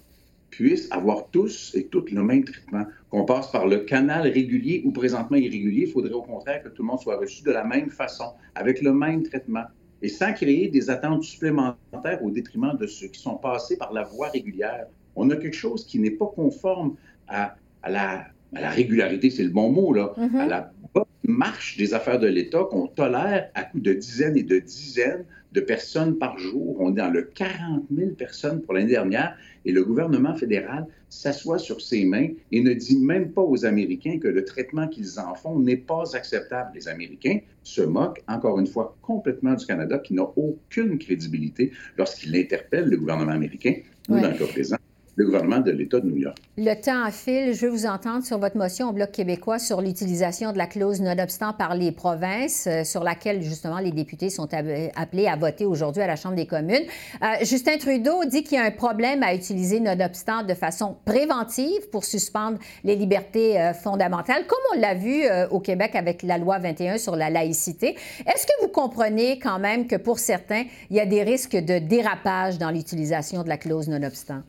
puissent 0.49 0.91
avoir 0.91 1.27
tous 1.29 1.75
et 1.75 1.85
toutes 1.85 2.11
le 2.11 2.23
même 2.23 2.43
traitement, 2.43 2.85
qu'on 3.09 3.25
passe 3.25 3.51
par 3.51 3.67
le 3.67 3.79
canal 3.79 4.27
régulier 4.27 4.81
ou 4.85 4.91
présentement 4.91 5.37
irrégulier. 5.37 5.83
Il 5.83 5.91
faudrait 5.91 6.13
au 6.13 6.21
contraire 6.21 6.63
que 6.63 6.69
tout 6.69 6.81
le 6.83 6.87
monde 6.87 6.99
soit 6.99 7.17
reçu 7.17 7.43
de 7.43 7.51
la 7.51 7.63
même 7.63 7.89
façon, 7.89 8.31
avec 8.55 8.81
le 8.81 8.93
même 8.93 9.23
traitement, 9.23 9.65
et 10.01 10.09
sans 10.09 10.33
créer 10.33 10.69
des 10.69 10.89
attentes 10.89 11.23
supplémentaires 11.23 12.23
au 12.23 12.31
détriment 12.31 12.75
de 12.77 12.87
ceux 12.87 13.07
qui 13.07 13.19
sont 13.19 13.35
passés 13.35 13.77
par 13.77 13.93
la 13.93 14.03
voie 14.03 14.29
régulière. 14.29 14.87
On 15.15 15.29
a 15.31 15.35
quelque 15.35 15.55
chose 15.55 15.85
qui 15.85 15.99
n'est 15.99 16.11
pas 16.11 16.27
conforme 16.27 16.95
à, 17.27 17.55
la 17.87 18.27
à 18.55 18.61
la 18.61 18.69
régularité, 18.69 19.29
c'est 19.29 19.43
le 19.43 19.49
bon 19.49 19.71
mot, 19.71 19.93
là, 19.93 20.13
à 20.15 20.27
mm-hmm. 20.27 20.47
la 20.47 20.71
bonne 20.93 21.03
marche 21.23 21.77
des 21.77 21.93
affaires 21.93 22.19
de 22.19 22.27
l'État 22.27 22.63
qu'on 22.69 22.87
tolère 22.87 23.49
à 23.53 23.63
coup 23.63 23.79
de 23.79 23.93
dizaines 23.93 24.37
et 24.37 24.43
de 24.43 24.59
dizaines 24.59 25.25
de 25.53 25.61
personnes 25.61 26.17
par 26.17 26.37
jour. 26.37 26.77
On 26.79 26.91
est 26.91 26.97
dans 26.97 27.09
le 27.09 27.23
40 27.23 27.85
000 27.95 28.11
personnes 28.11 28.61
pour 28.61 28.73
l'année 28.73 28.91
dernière 28.91 29.35
et 29.65 29.71
le 29.71 29.83
gouvernement 29.83 30.35
fédéral 30.35 30.85
s'assoit 31.09 31.57
sur 31.57 31.81
ses 31.81 32.05
mains 32.05 32.29
et 32.51 32.61
ne 32.61 32.73
dit 32.73 32.97
même 32.97 33.31
pas 33.31 33.41
aux 33.41 33.65
Américains 33.65 34.19
que 34.19 34.27
le 34.27 34.43
traitement 34.43 34.87
qu'ils 34.87 35.19
en 35.19 35.35
font 35.35 35.57
n'est 35.59 35.77
pas 35.77 36.15
acceptable. 36.15 36.71
Les 36.75 36.87
Américains 36.87 37.39
se 37.63 37.81
moquent, 37.81 38.23
encore 38.27 38.59
une 38.59 38.67
fois, 38.67 38.95
complètement 39.01 39.53
du 39.53 39.65
Canada 39.65 39.99
qui 39.99 40.13
n'a 40.13 40.23
aucune 40.35 40.97
crédibilité 40.97 41.71
lorsqu'il 41.97 42.35
interpelle 42.35 42.85
le 42.89 42.97
gouvernement 42.97 43.31
américain 43.31 43.75
ou, 44.09 44.19
dans 44.19 44.29
le 44.29 44.37
cas 44.37 44.47
présent, 44.47 44.77
le 45.17 45.25
gouvernement 45.25 45.59
de 45.59 45.71
l'État 45.71 45.99
de 45.99 46.07
New 46.07 46.17
York. 46.17 46.37
Le 46.57 46.75
temps 46.75 47.09
file. 47.11 47.53
Je 47.53 47.65
veux 47.65 47.71
vous 47.71 47.87
entendre 47.87 48.23
sur 48.23 48.37
votre 48.37 48.55
motion 48.55 48.89
au 48.89 48.93
Bloc 48.93 49.11
québécois 49.11 49.57
sur 49.57 49.81
l'utilisation 49.81 50.53
de 50.53 50.59
la 50.59 50.67
clause 50.67 51.01
nonobstant 51.01 51.53
par 51.53 51.75
les 51.75 51.91
provinces, 51.91 52.67
euh, 52.67 52.83
sur 52.83 53.03
laquelle 53.03 53.41
justement 53.41 53.79
les 53.79 53.91
députés 53.91 54.29
sont 54.29 54.47
appelés 54.95 55.27
à 55.27 55.35
voter 55.35 55.65
aujourd'hui 55.65 56.03
à 56.03 56.07
la 56.07 56.15
Chambre 56.15 56.35
des 56.35 56.45
communes. 56.45 56.83
Euh, 57.23 57.43
Justin 57.43 57.77
Trudeau 57.77 58.25
dit 58.25 58.43
qu'il 58.43 58.59
y 58.59 58.61
a 58.61 58.65
un 58.65 58.71
problème 58.71 59.23
à 59.23 59.33
utiliser 59.33 59.79
nonobstant 59.79 60.43
de 60.43 60.53
façon 60.53 60.97
préventive 61.03 61.89
pour 61.91 62.05
suspendre 62.05 62.59
les 62.83 62.95
libertés 62.95 63.59
euh, 63.59 63.73
fondamentales, 63.73 64.45
comme 64.45 64.59
on 64.75 64.79
l'a 64.79 64.93
vu 64.93 65.23
au 65.49 65.59
Québec 65.59 65.95
avec 65.95 66.21
la 66.21 66.37
loi 66.37 66.59
21 66.59 66.97
sur 66.97 67.15
la 67.15 67.29
laïcité. 67.29 67.95
Est-ce 68.25 68.45
que 68.45 68.53
vous 68.61 68.67
comprenez 68.67 69.39
quand 69.39 69.57
même 69.57 69.87
que 69.87 69.95
pour 69.95 70.19
certains, 70.19 70.65
il 70.91 70.95
y 70.95 70.99
a 70.99 71.05
des 71.05 71.23
risques 71.23 71.55
de 71.55 71.79
dérapage 71.79 72.59
dans 72.59 72.69
l'utilisation 72.69 73.43
de 73.43 73.49
la 73.49 73.57
clause 73.57 73.87
nonobstant? 73.87 74.43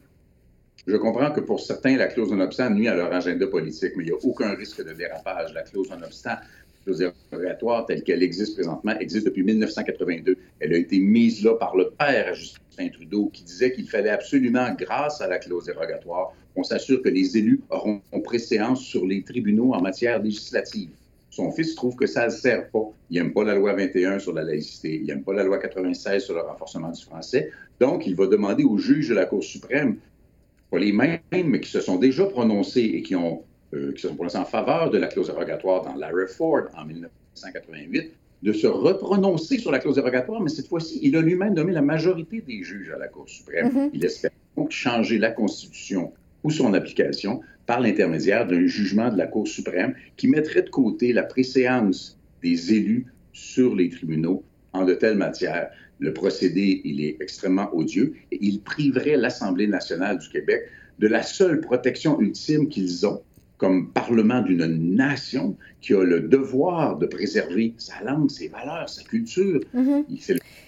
Je 0.87 0.97
comprends 0.97 1.31
que 1.31 1.41
pour 1.41 1.61
certains, 1.61 1.97
la 1.97 2.07
clause 2.07 2.31
non-obstant 2.31 2.71
nuit 2.71 2.89
à 2.89 2.95
leur 2.95 3.13
agenda 3.13 3.47
politique, 3.47 3.93
mais 3.97 4.05
il 4.05 4.07
n'y 4.07 4.13
a 4.13 4.19
aucun 4.23 4.55
risque 4.55 4.85
de 4.85 4.93
dérapage. 4.93 5.53
La 5.53 5.63
clause 5.63 5.91
non-obstant, 5.91 6.37
clause 6.85 6.99
dérogatoire 7.31 7.87
telle 7.87 8.03
qu'elle 8.03 8.23
existe 8.23 8.55
présentement, 8.55 8.99
existe 8.99 9.27
depuis 9.27 9.43
1982. 9.43 10.37
Elle 10.61 10.73
a 10.73 10.79
été 10.79 10.99
mise 10.99 11.45
là 11.45 11.55
par 11.55 11.77
le 11.77 11.91
père 11.91 12.35
Justin 12.35 12.89
Trudeau, 12.89 13.31
qui 13.33 13.43
disait 13.43 13.73
qu'il 13.73 13.89
fallait 13.89 14.11
absolument, 14.11 14.75
grâce 14.79 15.21
à 15.21 15.29
la 15.29 15.39
clause 15.39 15.67
dérogatoire, 15.67 16.33
qu'on 16.55 16.65
s'assure 16.65 17.03
que 17.03 17.09
les 17.09 17.37
élus 17.37 17.61
auront 17.71 18.01
préséance 18.25 18.81
sur 18.81 19.05
les 19.05 19.23
tribunaux 19.23 19.75
en 19.75 19.83
matière 19.83 20.23
législative. 20.23 20.91
Son 21.31 21.53
fils 21.53 21.75
trouve 21.75 21.95
que 21.95 22.07
ça 22.07 22.25
ne 22.25 22.31
sert 22.31 22.69
pas. 22.71 22.91
Il 23.11 23.23
n'aime 23.23 23.33
pas 23.33 23.45
la 23.45 23.55
loi 23.55 23.73
21 23.75 24.19
sur 24.19 24.33
la 24.33 24.43
laïcité. 24.43 24.97
Il 24.97 25.07
n'aime 25.07 25.23
pas 25.23 25.35
la 25.35 25.45
loi 25.45 25.59
96 25.59 26.25
sur 26.25 26.35
le 26.35 26.41
renforcement 26.41 26.91
du 26.91 27.01
français. 27.01 27.53
Donc, 27.79 28.07
il 28.09 28.17
va 28.17 28.27
demander 28.27 28.65
au 28.65 28.77
juge 28.77 29.09
de 29.11 29.15
la 29.15 29.25
Cour 29.25 29.45
suprême 29.45 29.99
pas 30.71 30.79
les 30.79 30.93
mêmes, 30.93 31.21
mais 31.33 31.61
qui 31.61 31.71
se 31.71 31.81
sont 31.81 31.97
déjà 31.97 32.27
prononcés 32.27 32.83
et 32.83 33.03
qui, 33.03 33.17
ont, 33.17 33.43
euh, 33.75 33.93
qui 33.93 34.03
se 34.03 34.09
sont 34.09 34.15
prononcés 34.15 34.39
en 34.39 34.45
faveur 34.45 34.91
de 34.91 34.99
la 34.99 35.09
clause 35.09 35.29
dérogatoire 35.29 35.83
dans 35.83 35.95
la 35.95 36.11
Ford 36.27 36.65
en 36.77 36.85
1988, 36.85 38.13
de 38.43 38.53
se 38.53 38.67
reprononcer 38.67 39.59
sur 39.59 39.73
la 39.73 39.79
clause 39.79 39.97
dérogatoire, 39.97 40.41
mais 40.41 40.51
cette 40.51 40.69
fois-ci, 40.69 41.01
il 41.03 41.17
a 41.17 41.21
lui-même 41.21 41.55
nommé 41.55 41.73
la 41.73 41.83
majorité 41.83 42.41
des 42.41 42.63
juges 42.63 42.91
à 42.91 42.99
la 42.99 43.09
Cour 43.09 43.29
suprême. 43.29 43.69
Mm-hmm. 43.69 43.91
Il 43.95 44.05
espère 44.05 44.31
donc 44.57 44.71
changer 44.71 45.19
la 45.19 45.31
Constitution 45.31 46.13
ou 46.45 46.51
son 46.51 46.75
application 46.75 47.41
par 47.67 47.81
l'intermédiaire 47.81 48.47
d'un 48.47 48.67
jugement 48.67 49.11
de 49.11 49.19
la 49.19 49.27
Cour 49.27 49.47
suprême 49.49 49.95
qui 50.17 50.29
mettrait 50.29 50.63
de 50.63 50.71
côté 50.71 51.13
la 51.13 51.25
préséance 51.25 52.19
des 52.43 52.73
élus 52.73 53.07
sur 53.33 53.75
les 53.75 53.89
tribunaux 53.89 54.43
en 54.73 54.85
de 54.85 54.95
telles 54.95 55.17
matières 55.17 55.71
le 55.99 56.13
procédé, 56.13 56.81
il 56.85 57.01
est 57.05 57.17
extrêmement 57.21 57.75
odieux 57.75 58.15
et 58.31 58.39
il 58.41 58.61
priverait 58.61 59.17
l'Assemblée 59.17 59.67
nationale 59.67 60.19
du 60.19 60.29
Québec 60.29 60.63
de 60.99 61.07
la 61.07 61.23
seule 61.23 61.61
protection 61.61 62.21
ultime 62.21 62.69
qu'ils 62.69 63.07
ont 63.07 63.23
comme 63.57 63.91
Parlement 63.91 64.41
d'une 64.41 64.95
nation 64.95 65.57
qui 65.81 65.93
a 65.93 66.05
le 66.05 66.21
devoir 66.21 66.97
de 66.97 67.07
préserver 67.07 67.75
sa 67.77 68.03
langue, 68.05 68.31
ses 68.31 68.49
valeurs, 68.49 68.89
sa 68.89 69.03
culture. 69.03 69.61
Mm-hmm. 69.75 70.05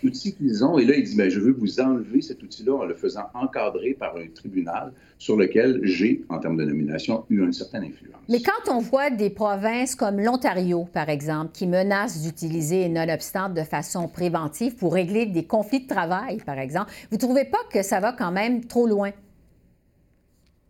L'outil 0.02 0.34
qu'ils 0.34 0.64
ont. 0.64 0.78
Et 0.78 0.84
là, 0.84 0.96
il 0.96 1.04
dit, 1.04 1.16
mais 1.16 1.30
je 1.30 1.40
veux 1.40 1.52
vous 1.52 1.80
enlever 1.80 2.22
cet 2.22 2.42
outil-là 2.42 2.74
en 2.74 2.84
le 2.84 2.94
faisant 2.94 3.24
encadrer 3.34 3.94
par 3.94 4.16
un 4.16 4.26
tribunal 4.34 4.92
sur 5.18 5.36
lequel 5.36 5.80
j'ai, 5.82 6.24
en 6.28 6.38
termes 6.38 6.56
de 6.56 6.64
nomination, 6.64 7.24
eu 7.30 7.42
une 7.42 7.52
certaine 7.52 7.84
influence. 7.84 8.20
Mais 8.28 8.40
quand 8.40 8.72
on 8.72 8.80
voit 8.80 9.10
des 9.10 9.30
provinces 9.30 9.94
comme 9.94 10.20
l'Ontario, 10.20 10.88
par 10.92 11.08
exemple, 11.08 11.50
qui 11.52 11.66
menacent 11.66 12.22
d'utiliser 12.22 12.88
non-obstant 12.88 13.48
de 13.48 13.62
façon 13.62 14.08
préventive 14.08 14.76
pour 14.76 14.94
régler 14.94 15.26
des 15.26 15.44
conflits 15.44 15.80
de 15.80 15.88
travail, 15.88 16.38
par 16.44 16.58
exemple, 16.58 16.90
vous 17.10 17.16
ne 17.16 17.20
trouvez 17.20 17.44
pas 17.44 17.58
que 17.72 17.82
ça 17.82 18.00
va 18.00 18.12
quand 18.12 18.32
même 18.32 18.64
trop 18.64 18.86
loin? 18.86 19.12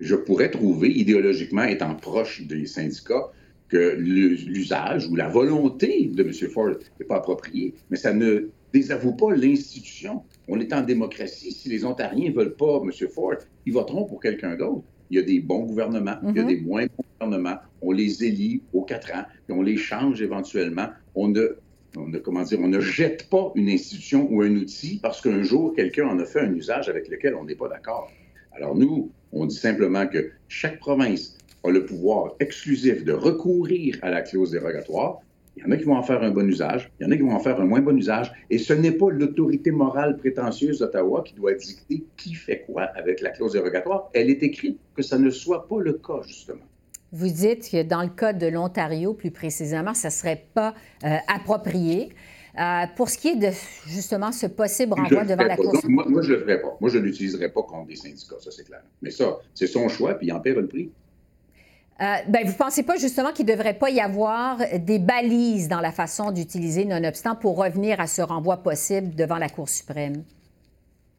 je 0.01 0.15
pourrais 0.15 0.51
trouver, 0.51 0.91
idéologiquement, 0.91 1.65
étant 1.65 1.95
proche 1.95 2.43
des 2.43 2.67
syndicats, 2.67 3.31
que 3.69 3.95
l'usage 3.97 5.07
ou 5.07 5.15
la 5.15 5.29
volonté 5.29 6.11
de 6.13 6.25
M. 6.25 6.33
Ford 6.51 6.75
n'est 6.99 7.07
pas 7.07 7.17
appropriée, 7.17 7.75
mais 7.89 7.97
ça 7.97 8.13
ne 8.13 8.49
désavoue 8.73 9.15
pas 9.15 9.35
l'institution. 9.35 10.23
On 10.49 10.61
est 10.61 10.73
en 10.73 10.83
démocratie. 10.83 11.53
Si 11.53 11.69
les 11.69 11.85
Ontariens 11.85 12.31
ne 12.31 12.35
veulent 12.35 12.57
pas 12.57 12.81
M. 12.83 12.91
Ford, 13.09 13.37
ils 13.67 13.73
voteront 13.73 14.05
pour 14.05 14.21
quelqu'un 14.21 14.57
d'autre. 14.57 14.83
Il 15.11 15.17
y 15.17 15.19
a 15.19 15.23
des 15.23 15.41
bons 15.41 15.65
gouvernements, 15.65 16.17
il 16.23 16.37
y 16.37 16.39
a 16.39 16.45
mm-hmm. 16.45 16.47
des 16.47 16.61
moins 16.61 16.87
bons 16.87 17.05
gouvernements. 17.19 17.59
On 17.83 17.93
les 17.93 18.25
élit 18.25 18.63
aux 18.73 18.83
quatre 18.83 19.13
ans, 19.13 19.25
et 19.49 19.53
on 19.53 19.63
les 19.63 19.77
change 19.77 20.23
éventuellement. 20.23 20.89
On 21.17 21.29
ne, 21.29 21.57
on 21.97 22.07
ne, 22.07 22.19
comment 22.19 22.43
dire, 22.43 22.61
on 22.61 22.69
ne 22.69 22.81
jette 22.81 23.29
pas 23.29 23.51
une 23.57 23.69
institution 23.69 24.29
ou 24.31 24.43
un 24.43 24.55
outil 24.55 25.01
parce 25.03 25.21
qu'un 25.21 25.43
jour, 25.43 25.75
quelqu'un 25.75 26.07
en 26.07 26.19
a 26.21 26.25
fait 26.25 26.41
un 26.41 26.55
usage 26.55 26.89
avec 26.89 27.09
lequel 27.09 27.35
on 27.35 27.45
n'est 27.45 27.57
pas 27.57 27.69
d'accord. 27.69 28.11
Alors 28.53 28.77
nous, 28.77 29.11
on 29.33 29.47
dit 29.47 29.57
simplement 29.57 30.07
que 30.07 30.31
chaque 30.49 30.79
province 30.79 31.37
a 31.65 31.71
le 31.71 31.85
pouvoir 31.85 32.35
exclusif 32.41 33.05
de 33.05 33.13
recourir 33.13 33.99
à 34.03 34.11
la 34.11 34.23
clause 34.23 34.53
dérogatoire. 34.53 35.21
Il 35.57 35.65
y 35.65 35.67
en 35.67 35.71
a 35.73 35.77
qui 35.77 35.85
vont 35.85 35.97
en 35.97 36.03
faire 36.03 36.23
un 36.23 36.31
bon 36.31 36.47
usage, 36.47 36.91
il 36.99 37.05
y 37.05 37.07
en 37.07 37.13
a 37.13 37.17
qui 37.17 37.23
vont 37.23 37.35
en 37.35 37.41
faire 37.41 37.61
un 37.61 37.67
moins 37.67 37.81
bon 37.81 37.97
usage, 37.97 38.33
et 38.49 38.59
ce 38.59 38.73
n'est 38.73 38.93
pas 38.93 39.11
l'autorité 39.11 39.71
morale 39.71 40.17
prétentieuse 40.17 40.79
d'Ottawa 40.79 41.23
qui 41.27 41.35
doit 41.35 41.55
dicter 41.55 42.05
qui 42.17 42.35
fait 42.35 42.65
quoi 42.67 42.85
avec 42.95 43.21
la 43.21 43.31
clause 43.31 43.53
dérogatoire. 43.53 44.11
Elle 44.15 44.31
est 44.31 44.43
écrite 44.43 44.79
que 44.95 45.03
ça 45.03 45.19
ne 45.19 45.31
soit 45.31 45.69
pas 45.69 45.81
le 45.81 45.95
cas, 45.95 46.23
justement. 46.27 46.65
Vous 47.13 47.29
dites 47.29 47.69
que 47.71 47.83
dans 47.83 48.03
le 48.03 48.09
cas 48.09 48.33
de 48.33 48.47
l'Ontario, 48.47 49.15
plus 49.15 49.33
précisément, 49.33 49.95
ça 49.95 50.09
ne 50.09 50.13
serait 50.13 50.45
pas 50.55 50.75
euh, 51.05 51.17
approprié. 51.27 52.11
Euh, 52.59 52.85
pour 52.97 53.09
ce 53.09 53.17
qui 53.17 53.29
est 53.29 53.37
de 53.37 53.51
justement 53.87 54.33
ce 54.33 54.47
possible 54.47 54.95
renvoi 54.95 55.25
devant 55.25 55.45
la 55.45 55.57
Cour 55.57 55.75
suprême. 55.77 56.03
Moi, 56.09 56.23
je 56.23 56.33
ne 56.33 56.37
le 56.37 56.41
ferai 56.43 56.61
pas. 56.61 56.77
Moi, 56.81 56.91
je 56.91 56.99
ne 56.99 57.05
l'utiliserai 57.05 57.49
pas 57.49 57.63
contre 57.63 57.87
des 57.87 57.97
syndicats, 57.97 58.37
ça 58.41 58.51
c'est 58.51 58.65
clair. 58.65 58.83
Mais 59.03 59.11
ça, 59.11 59.39
c'est 59.55 59.69
son 59.69 59.89
choix, 59.89 60.15
puis 60.15 60.29
il 60.29 60.33
en 60.33 60.41
perd 60.41 60.59
le 60.59 60.67
prix. 60.67 60.91
Euh, 62.01 62.15
ben, 62.29 62.45
vous 62.47 62.53
ne 62.53 62.57
pensez 62.57 62.83
pas 62.83 62.97
justement 62.97 63.31
qu'il 63.31 63.45
ne 63.45 63.53
devrait 63.53 63.75
pas 63.75 63.91
y 63.91 64.01
avoir 64.01 64.59
des 64.79 64.99
balises 64.99 65.69
dans 65.69 65.81
la 65.81 65.93
façon 65.93 66.31
d'utiliser, 66.31 66.87
nonobstant, 66.87 67.37
pour 67.37 67.59
revenir 67.59 68.01
à 68.01 68.07
ce 68.07 68.23
renvoi 68.23 68.57
possible 68.57 69.15
devant 69.15 69.37
la 69.37 69.51
Cour 69.51 69.69
suprême? 69.69 70.23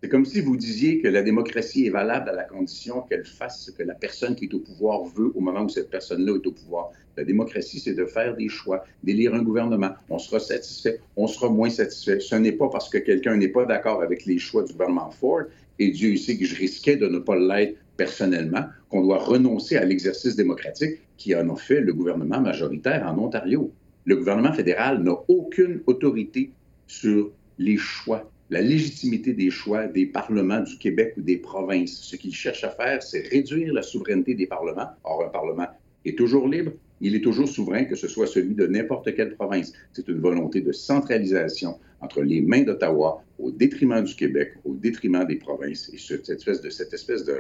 C'est 0.02 0.10
comme 0.10 0.26
si 0.26 0.42
vous 0.42 0.58
disiez 0.58 1.00
que 1.00 1.08
la 1.08 1.22
démocratie 1.22 1.86
est 1.86 1.92
valable 1.92 2.30
à 2.30 2.34
la 2.34 2.46
condition 2.46 3.02
qu'elle 3.02 3.26
fasse 3.26 3.62
ce 3.66 3.70
que 3.70 3.84
la 3.84 3.94
personne 3.94 4.36
qui 4.36 4.46
est 4.46 4.54
au 4.56 4.60
pouvoir 4.60 5.04
veut 5.04 5.32
au 5.36 5.40
moment 5.40 5.62
où 5.62 5.70
cette 5.70 5.92
personne-là 5.92 6.38
est 6.38 6.48
au 6.48 6.52
pouvoir. 6.52 6.90
La 7.16 7.24
démocratie, 7.24 7.80
c'est 7.80 7.94
de 7.94 8.06
faire 8.06 8.36
des 8.36 8.50
choix, 8.50 8.84
d'élire 9.04 9.36
un 9.36 9.44
gouvernement. 9.44 9.92
On 10.10 10.18
sera 10.18 10.40
satisfait, 10.40 11.00
on 11.16 11.28
sera 11.28 11.50
moins 11.50 11.70
satisfait. 11.70 12.20
Ce 12.20 12.34
n'est 12.34 12.54
pas 12.54 12.70
parce 12.70 12.90
que 12.90 12.98
quelqu'un 12.98 13.38
n'est 13.38 13.50
pas 13.50 13.66
d'accord 13.66 14.02
avec 14.02 14.26
les 14.26 14.40
choix 14.40 14.64
du 14.64 14.72
gouvernement 14.72 15.12
Ford, 15.12 15.44
et 15.78 15.92
Dieu 15.92 16.16
sait 16.16 16.36
que 16.36 16.46
je 16.46 16.56
risquais 16.56 16.96
de 16.96 17.08
ne 17.08 17.20
pas 17.20 17.36
l'être 17.36 17.78
personnellement, 17.98 18.66
qu'on 18.90 19.02
doit 19.02 19.20
renoncer 19.20 19.78
à 19.78 19.86
l'exercice 19.86 20.36
démocratique 20.36 21.00
qui 21.18 21.36
en 21.36 21.50
a 21.50 21.56
fait 21.56 21.82
le 21.82 21.94
gouvernement 21.94 22.42
majoritaire 22.42 23.06
en 23.08 23.18
Ontario. 23.18 23.72
Le 24.06 24.16
gouvernement 24.16 24.54
fédéral 24.54 25.04
n'a 25.04 25.16
aucune 25.28 25.82
autorité 25.86 26.52
sur 26.88 27.32
les 27.58 27.78
choix 27.78 28.32
la 28.52 28.62
légitimité 28.62 29.32
des 29.34 29.50
choix 29.50 29.88
des 29.88 30.06
parlements 30.06 30.60
du 30.60 30.78
Québec 30.78 31.14
ou 31.18 31.22
des 31.22 31.38
provinces. 31.38 32.02
Ce 32.02 32.18
qu'il 32.18 32.36
cherche 32.36 32.66
à 32.66 32.70
faire, 32.70 33.02
c'est 33.02 33.26
réduire 33.30 33.74
la 33.74 33.82
souveraineté 33.82 34.36
des 34.36 34.46
parlements. 34.46 34.90
Or, 35.06 35.24
un 35.26 35.30
parlement 35.30 35.68
est 36.04 36.18
toujours 36.18 36.50
libre, 36.50 36.74
il 37.00 37.16
est 37.16 37.22
toujours 37.22 37.48
souverain, 37.48 37.86
que 37.86 37.96
ce 37.96 38.10
soit 38.10 38.28
celui 38.28 38.54
de 38.54 38.68
n'importe 38.68 39.16
quelle 39.16 39.36
province. 39.36 39.72
C'est 39.94 40.08
une 40.10 40.20
volonté 40.20 40.60
de 40.60 40.74
centralisation 40.74 41.80
entre 42.02 42.22
les 42.24 42.42
mains 42.42 42.64
d'Ottawa 42.64 43.24
au 43.40 43.52
détriment 43.52 44.04
du 44.04 44.14
Québec, 44.16 44.56
au 44.66 44.74
détriment 44.74 45.26
des 45.26 45.38
provinces. 45.38 45.90
Et 45.94 45.98
cette 45.98 46.30
espèce 46.30 46.62
de, 46.62 46.70
cette 46.70 46.94
espèce 46.94 47.24
de, 47.24 47.38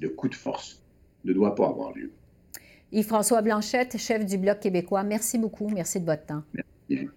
de 0.00 0.08
coup 0.08 0.28
de 0.28 0.34
force 0.34 0.82
ne 1.24 1.32
doit 1.32 1.54
pas 1.54 1.66
avoir 1.66 1.92
lieu. 1.92 2.10
Yves-François 2.92 3.42
Blanchette, 3.42 3.98
chef 3.98 4.24
du 4.24 4.38
Bloc 4.38 4.60
québécois, 4.60 5.02
merci 5.04 5.38
beaucoup. 5.38 5.68
Merci 5.68 6.00
de 6.00 6.06
votre 6.06 6.26
temps. 6.26 6.42
Merci. 6.54 7.08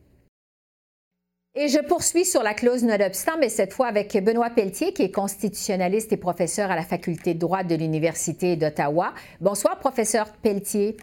Et 1.55 1.67
je 1.67 1.79
poursuis 1.79 2.25
sur 2.25 2.41
la 2.41 2.55
clause 2.55 2.83
non-obstant, 2.83 3.33
mais 3.39 3.49
cette 3.49 3.73
fois 3.73 3.87
avec 3.87 4.11
Benoît 4.23 4.49
Pelletier, 4.49 4.91
qui 4.91 5.03
est 5.03 5.11
constitutionnaliste 5.11 6.11
et 6.11 6.17
professeur 6.17 6.71
à 6.71 6.75
la 6.75 6.81
Faculté 6.81 7.35
de 7.35 7.39
droit 7.39 7.63
de 7.63 7.75
l'Université 7.75 8.55
d'Ottawa. 8.55 9.13
Bonsoir, 9.39 9.77
professeur 9.77 10.31
Pelletier. 10.33 10.97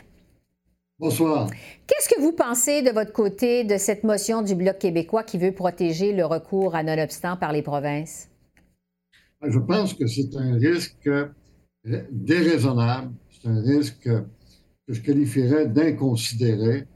Bonsoir. 0.98 1.48
Qu'est-ce 1.86 2.08
que 2.08 2.20
vous 2.20 2.32
pensez 2.32 2.82
de 2.82 2.90
votre 2.90 3.12
côté 3.12 3.62
de 3.62 3.76
cette 3.76 4.02
motion 4.02 4.42
du 4.42 4.56
Bloc 4.56 4.78
québécois 4.78 5.22
qui 5.22 5.38
veut 5.38 5.52
protéger 5.52 6.12
le 6.12 6.26
recours 6.26 6.74
à 6.74 6.82
non-obstant 6.82 7.36
par 7.36 7.52
les 7.52 7.62
provinces? 7.62 8.28
Je 9.42 9.58
pense 9.58 9.94
que 9.94 10.06
c'est 10.06 10.36
un 10.36 10.58
risque 10.58 11.08
déraisonnable. 11.84 13.12
C'est 13.30 13.48
un 13.48 13.60
risque 13.60 14.02
que 14.02 14.92
je 14.92 15.00
qualifierais 15.00 15.66
d'inconsidéré 15.66 16.86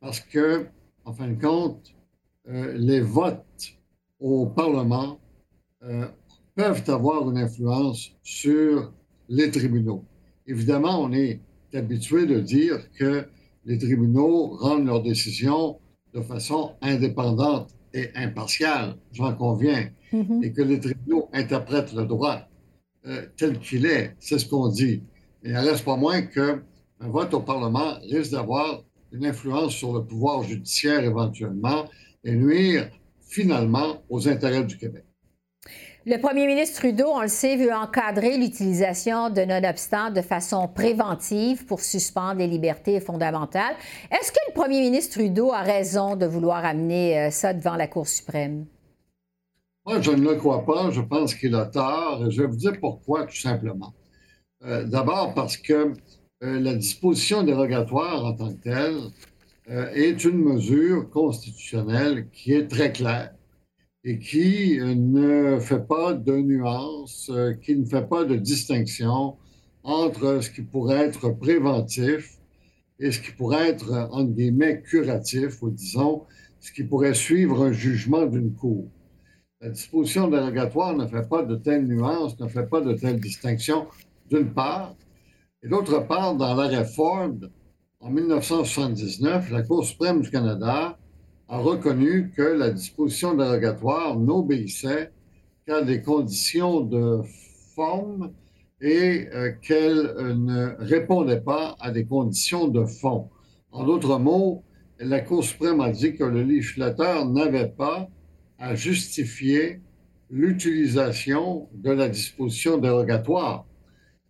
parce 0.00 0.20
que, 0.20 0.66
en 1.04 1.12
fin 1.12 1.28
de 1.28 1.40
compte, 1.40 1.94
euh, 2.48 2.74
les 2.76 3.00
votes 3.00 3.78
au 4.20 4.46
Parlement 4.46 5.18
euh, 5.82 6.06
peuvent 6.54 6.82
avoir 6.88 7.30
une 7.30 7.38
influence 7.38 8.12
sur 8.22 8.92
les 9.28 9.50
tribunaux. 9.50 10.04
Évidemment, 10.46 11.02
on 11.02 11.12
est 11.12 11.40
habitué 11.74 12.26
de 12.26 12.40
dire 12.40 12.90
que 12.92 13.26
les 13.64 13.78
tribunaux 13.78 14.56
rendent 14.56 14.86
leurs 14.86 15.02
décisions 15.02 15.78
de 16.14 16.22
façon 16.22 16.72
indépendante 16.80 17.74
et 17.92 18.08
impartiale, 18.14 18.96
j'en 19.12 19.34
conviens, 19.34 19.90
mm-hmm. 20.12 20.44
et 20.44 20.52
que 20.52 20.62
les 20.62 20.80
tribunaux 20.80 21.28
interprètent 21.32 21.92
le 21.92 22.06
droit 22.06 22.48
euh, 23.06 23.26
tel 23.36 23.58
qu'il 23.58 23.86
est, 23.86 24.14
c'est 24.18 24.38
ce 24.38 24.46
qu'on 24.46 24.68
dit. 24.68 25.02
Il 25.42 25.52
ne 25.52 25.58
reste 25.58 25.84
pas 25.84 25.96
moins 25.96 26.22
qu'un 26.22 26.62
vote 27.00 27.32
au 27.34 27.40
Parlement 27.40 27.98
risque 28.02 28.32
d'avoir 28.32 28.82
une 29.12 29.24
influence 29.24 29.74
sur 29.74 29.92
le 29.92 30.04
pouvoir 30.04 30.42
judiciaire 30.42 31.02
éventuellement, 31.04 31.86
et 32.24 32.32
nuire 32.32 32.90
finalement 33.22 34.02
aux 34.08 34.28
intérêts 34.28 34.64
du 34.64 34.76
Québec. 34.76 35.04
Le 36.06 36.16
premier 36.18 36.46
ministre 36.46 36.80
Trudeau, 36.80 37.06
on 37.08 37.20
le 37.20 37.28
sait, 37.28 37.56
veut 37.56 37.72
encadrer 37.72 38.38
l'utilisation 38.38 39.28
de 39.28 39.42
non-obstant 39.42 40.10
de 40.10 40.22
façon 40.22 40.66
préventive 40.66 41.66
pour 41.66 41.80
suspendre 41.80 42.38
les 42.38 42.46
libertés 42.46 42.98
fondamentales. 43.00 43.74
Est-ce 44.10 44.32
que 44.32 44.38
le 44.48 44.54
premier 44.54 44.80
ministre 44.80 45.18
Trudeau 45.18 45.52
a 45.52 45.60
raison 45.60 46.16
de 46.16 46.24
vouloir 46.24 46.64
amener 46.64 47.18
euh, 47.18 47.30
ça 47.30 47.52
devant 47.52 47.76
la 47.76 47.88
Cour 47.88 48.08
suprême? 48.08 48.64
Moi, 49.88 50.02
je 50.02 50.10
ne 50.10 50.20
le 50.20 50.34
crois 50.34 50.66
pas. 50.66 50.90
Je 50.90 51.00
pense 51.00 51.34
qu'il 51.34 51.54
a 51.54 51.64
tort. 51.64 52.30
Je 52.30 52.42
vais 52.42 52.46
vous 52.46 52.56
dire 52.56 52.78
pourquoi, 52.78 53.24
tout 53.24 53.38
simplement. 53.38 53.94
Euh, 54.62 54.84
d'abord 54.84 55.32
parce 55.32 55.56
que 55.56 55.94
euh, 56.42 56.60
la 56.60 56.74
disposition 56.74 57.42
dérogatoire 57.42 58.22
en 58.22 58.34
tant 58.34 58.52
que 58.52 58.62
telle 58.62 58.98
euh, 59.70 59.90
est 59.94 60.24
une 60.24 60.40
mesure 60.40 61.08
constitutionnelle 61.08 62.28
qui 62.30 62.52
est 62.52 62.68
très 62.68 62.92
claire 62.92 63.32
et 64.04 64.18
qui 64.18 64.78
ne 64.78 65.58
fait 65.58 65.86
pas 65.86 66.12
de 66.12 66.36
nuance, 66.36 67.30
euh, 67.32 67.54
qui 67.54 67.74
ne 67.74 67.86
fait 67.86 68.06
pas 68.06 68.26
de 68.26 68.36
distinction 68.36 69.36
entre 69.84 70.42
ce 70.42 70.50
qui 70.50 70.60
pourrait 70.60 71.06
être 71.06 71.30
préventif 71.30 72.36
et 73.00 73.10
ce 73.10 73.20
qui 73.20 73.32
pourrait 73.32 73.70
être, 73.70 73.90
entre 74.12 74.32
guillemets, 74.32 74.82
curatif, 74.82 75.62
ou 75.62 75.70
disons, 75.70 76.24
ce 76.60 76.72
qui 76.72 76.84
pourrait 76.84 77.14
suivre 77.14 77.64
un 77.64 77.72
jugement 77.72 78.26
d'une 78.26 78.52
cour. 78.52 78.90
La 79.60 79.70
disposition 79.70 80.28
dérogatoire 80.28 80.94
ne 80.94 81.04
fait 81.08 81.28
pas 81.28 81.42
de 81.42 81.56
telles 81.56 81.84
nuances, 81.84 82.38
ne 82.38 82.46
fait 82.46 82.66
pas 82.66 82.80
de 82.80 82.92
telles 82.92 83.18
distinctions, 83.18 83.88
d'une 84.30 84.52
part. 84.52 84.94
Et 85.64 85.68
d'autre 85.68 86.06
part, 86.06 86.36
dans 86.36 86.54
l'arrêt 86.54 86.84
Ford, 86.84 87.34
en 87.98 88.10
1979, 88.10 89.50
la 89.50 89.62
Cour 89.62 89.84
suprême 89.84 90.20
du 90.20 90.30
Canada 90.30 90.96
a 91.48 91.58
reconnu 91.58 92.30
que 92.36 92.42
la 92.42 92.70
disposition 92.70 93.34
dérogatoire 93.34 94.16
n'obéissait 94.16 95.10
qu'à 95.66 95.82
des 95.82 96.02
conditions 96.02 96.80
de 96.80 97.22
forme 97.74 98.30
et 98.80 99.26
euh, 99.34 99.50
qu'elle 99.60 100.06
euh, 100.06 100.34
ne 100.34 100.76
répondait 100.78 101.40
pas 101.40 101.74
à 101.80 101.90
des 101.90 102.04
conditions 102.04 102.68
de 102.68 102.84
fond. 102.84 103.28
En 103.72 103.82
d'autres 103.82 104.20
mots, 104.20 104.62
la 105.00 105.18
Cour 105.20 105.42
suprême 105.42 105.80
a 105.80 105.90
dit 105.90 106.14
que 106.14 106.22
le 106.22 106.44
législateur 106.44 107.28
n'avait 107.28 107.70
pas 107.70 108.08
à 108.58 108.74
justifier 108.74 109.80
l'utilisation 110.30 111.68
de 111.72 111.90
la 111.90 112.08
disposition 112.08 112.78
dérogatoire 112.78 113.68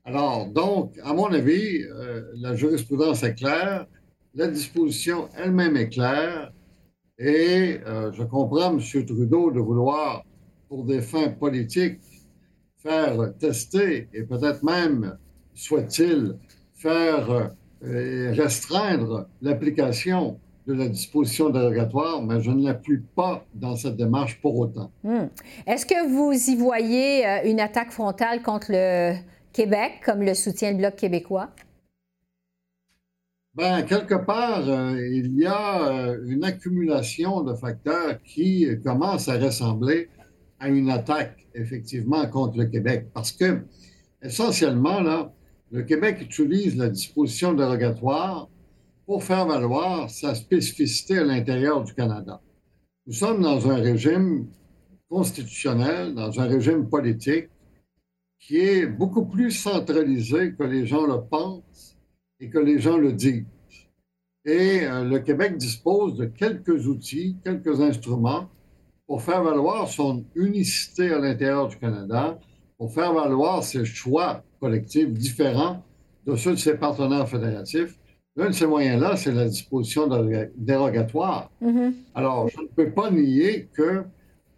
alors, 0.09 0.47
donc, 0.47 0.95
à 1.05 1.13
mon 1.13 1.27
avis, 1.27 1.83
euh, 1.83 2.23
la 2.37 2.55
jurisprudence 2.55 3.23
est 3.25 3.35
claire, 3.35 3.87
la 4.35 4.49
disposition 4.49 5.29
elle-même 5.37 5.77
est 5.77 5.91
claire, 5.91 6.51
et 7.19 7.79
euh, 7.87 8.11
je 8.13 8.23
comprends 8.23 8.73
M. 8.73 8.81
Trudeau 9.05 9.51
de 9.51 9.61
vouloir, 9.61 10.25
pour 10.71 10.87
des 10.87 11.03
fins 11.03 11.29
politiques, 11.29 12.01
faire 12.79 13.35
tester 13.39 14.09
et 14.15 14.23
peut-être 14.23 14.63
même, 14.63 15.19
souhaite-t-il, 15.53 16.39
faire 16.73 17.53
euh, 17.85 18.33
restreindre 18.33 19.29
l'application 19.43 20.41
de 20.69 20.75
la 20.75 20.89
disposition 20.89 21.49
dérogatoire, 21.49 22.23
mais 22.23 22.43
je 22.43 22.51
ne 22.51 22.63
l'appuie 22.63 23.01
pas 23.17 23.45
dans 23.55 23.75
cette 23.75 23.97
démarche 23.97 24.39
pour 24.43 24.59
autant. 24.59 24.93
Hmm. 25.03 25.29
Est-ce 25.67 25.87
que 25.87 26.07
vous 26.07 26.31
y 26.51 26.57
voyez 26.57 27.25
une 27.47 27.59
attaque 27.59 27.91
frontale 27.91 28.43
contre 28.43 28.67
le 28.71 29.15
Québec, 29.55 30.03
comme 30.05 30.23
le 30.23 30.35
soutient 30.35 30.71
le 30.73 30.77
Bloc 30.77 30.97
québécois? 30.97 31.49
Bien, 33.55 33.83
quelque 33.83 34.15
part, 34.15 34.69
euh, 34.69 34.95
il 35.11 35.39
y 35.39 35.47
a 35.47 35.89
euh, 35.89 36.19
une 36.27 36.45
accumulation 36.45 37.43
de 37.43 37.55
facteurs 37.55 38.23
qui 38.23 38.69
commencent 38.85 39.29
à 39.29 39.39
ressembler 39.39 40.11
à 40.61 40.69
une 40.69 40.91
attaque, 40.91 41.47
effectivement, 41.55 42.27
contre 42.29 42.59
le 42.59 42.67
Québec. 42.67 43.07
Parce 43.15 43.33
que, 43.33 43.63
essentiellement, 44.23 45.01
là, 45.01 45.33
le 45.73 45.83
Québec 45.83 46.19
utilise 46.21 46.77
la 46.77 46.89
disposition 46.89 47.55
dérogatoire 47.55 48.49
pour 49.09 49.25
faire 49.25 49.47
valoir 49.47 50.11
sa 50.11 50.35
spécificité 50.35 51.17
à 51.17 51.25
l'intérieur 51.25 51.83
du 51.83 51.95
Canada. 51.95 52.43
Nous 53.07 53.15
sommes 53.15 53.41
dans 53.41 53.71
un 53.71 53.77
régime 53.77 54.49
constitutionnel, 55.09 56.15
dans 56.15 56.39
un 56.39 56.47
régime 56.47 56.91
politique 56.91 57.49
qui 58.39 58.59
est 58.59 58.87
beaucoup 58.87 59.25
plus 59.25 59.51
centralisé 59.51 60.53
que 60.53 60.63
les 60.63 60.87
gens 60.87 61.07
le 61.07 61.23
pensent 61.23 61.97
et 62.39 62.51
que 62.51 62.59
les 62.59 62.81
gens 62.81 62.99
le 62.99 63.15
disent. 63.15 63.47
Et 64.45 64.83
euh, 64.83 65.05
le 65.05 65.21
Québec 65.21 65.57
dispose 65.57 66.19
de 66.19 66.27
quelques 66.27 66.87
outils, 66.87 67.39
quelques 67.43 67.81
instruments 67.81 68.51
pour 69.07 69.23
faire 69.23 69.43
valoir 69.43 69.89
son 69.89 70.23
unicité 70.35 71.15
à 71.15 71.19
l'intérieur 71.19 71.69
du 71.69 71.79
Canada, 71.79 72.39
pour 72.77 72.93
faire 72.93 73.15
valoir 73.15 73.65
ses 73.65 73.87
choix 73.87 74.45
collectifs 74.61 75.11
différents 75.15 75.83
de 76.27 76.37
ceux 76.37 76.51
de 76.51 76.57
ses 76.57 76.77
partenaires 76.77 77.27
fédératifs. 77.27 77.99
L'un 78.39 78.51
de 78.51 78.55
ces 78.55 78.69
moyens-là, 78.69 79.17
c'est 79.17 79.33
la 79.33 79.49
disposition 79.49 80.09
dérogatoire. 80.57 81.51
Mm-hmm. 81.61 81.93
Alors, 82.15 82.49
je 82.49 82.61
ne 82.61 82.69
peux 82.69 82.93
pas 82.93 83.11
nier 83.11 83.69
que 83.75 84.05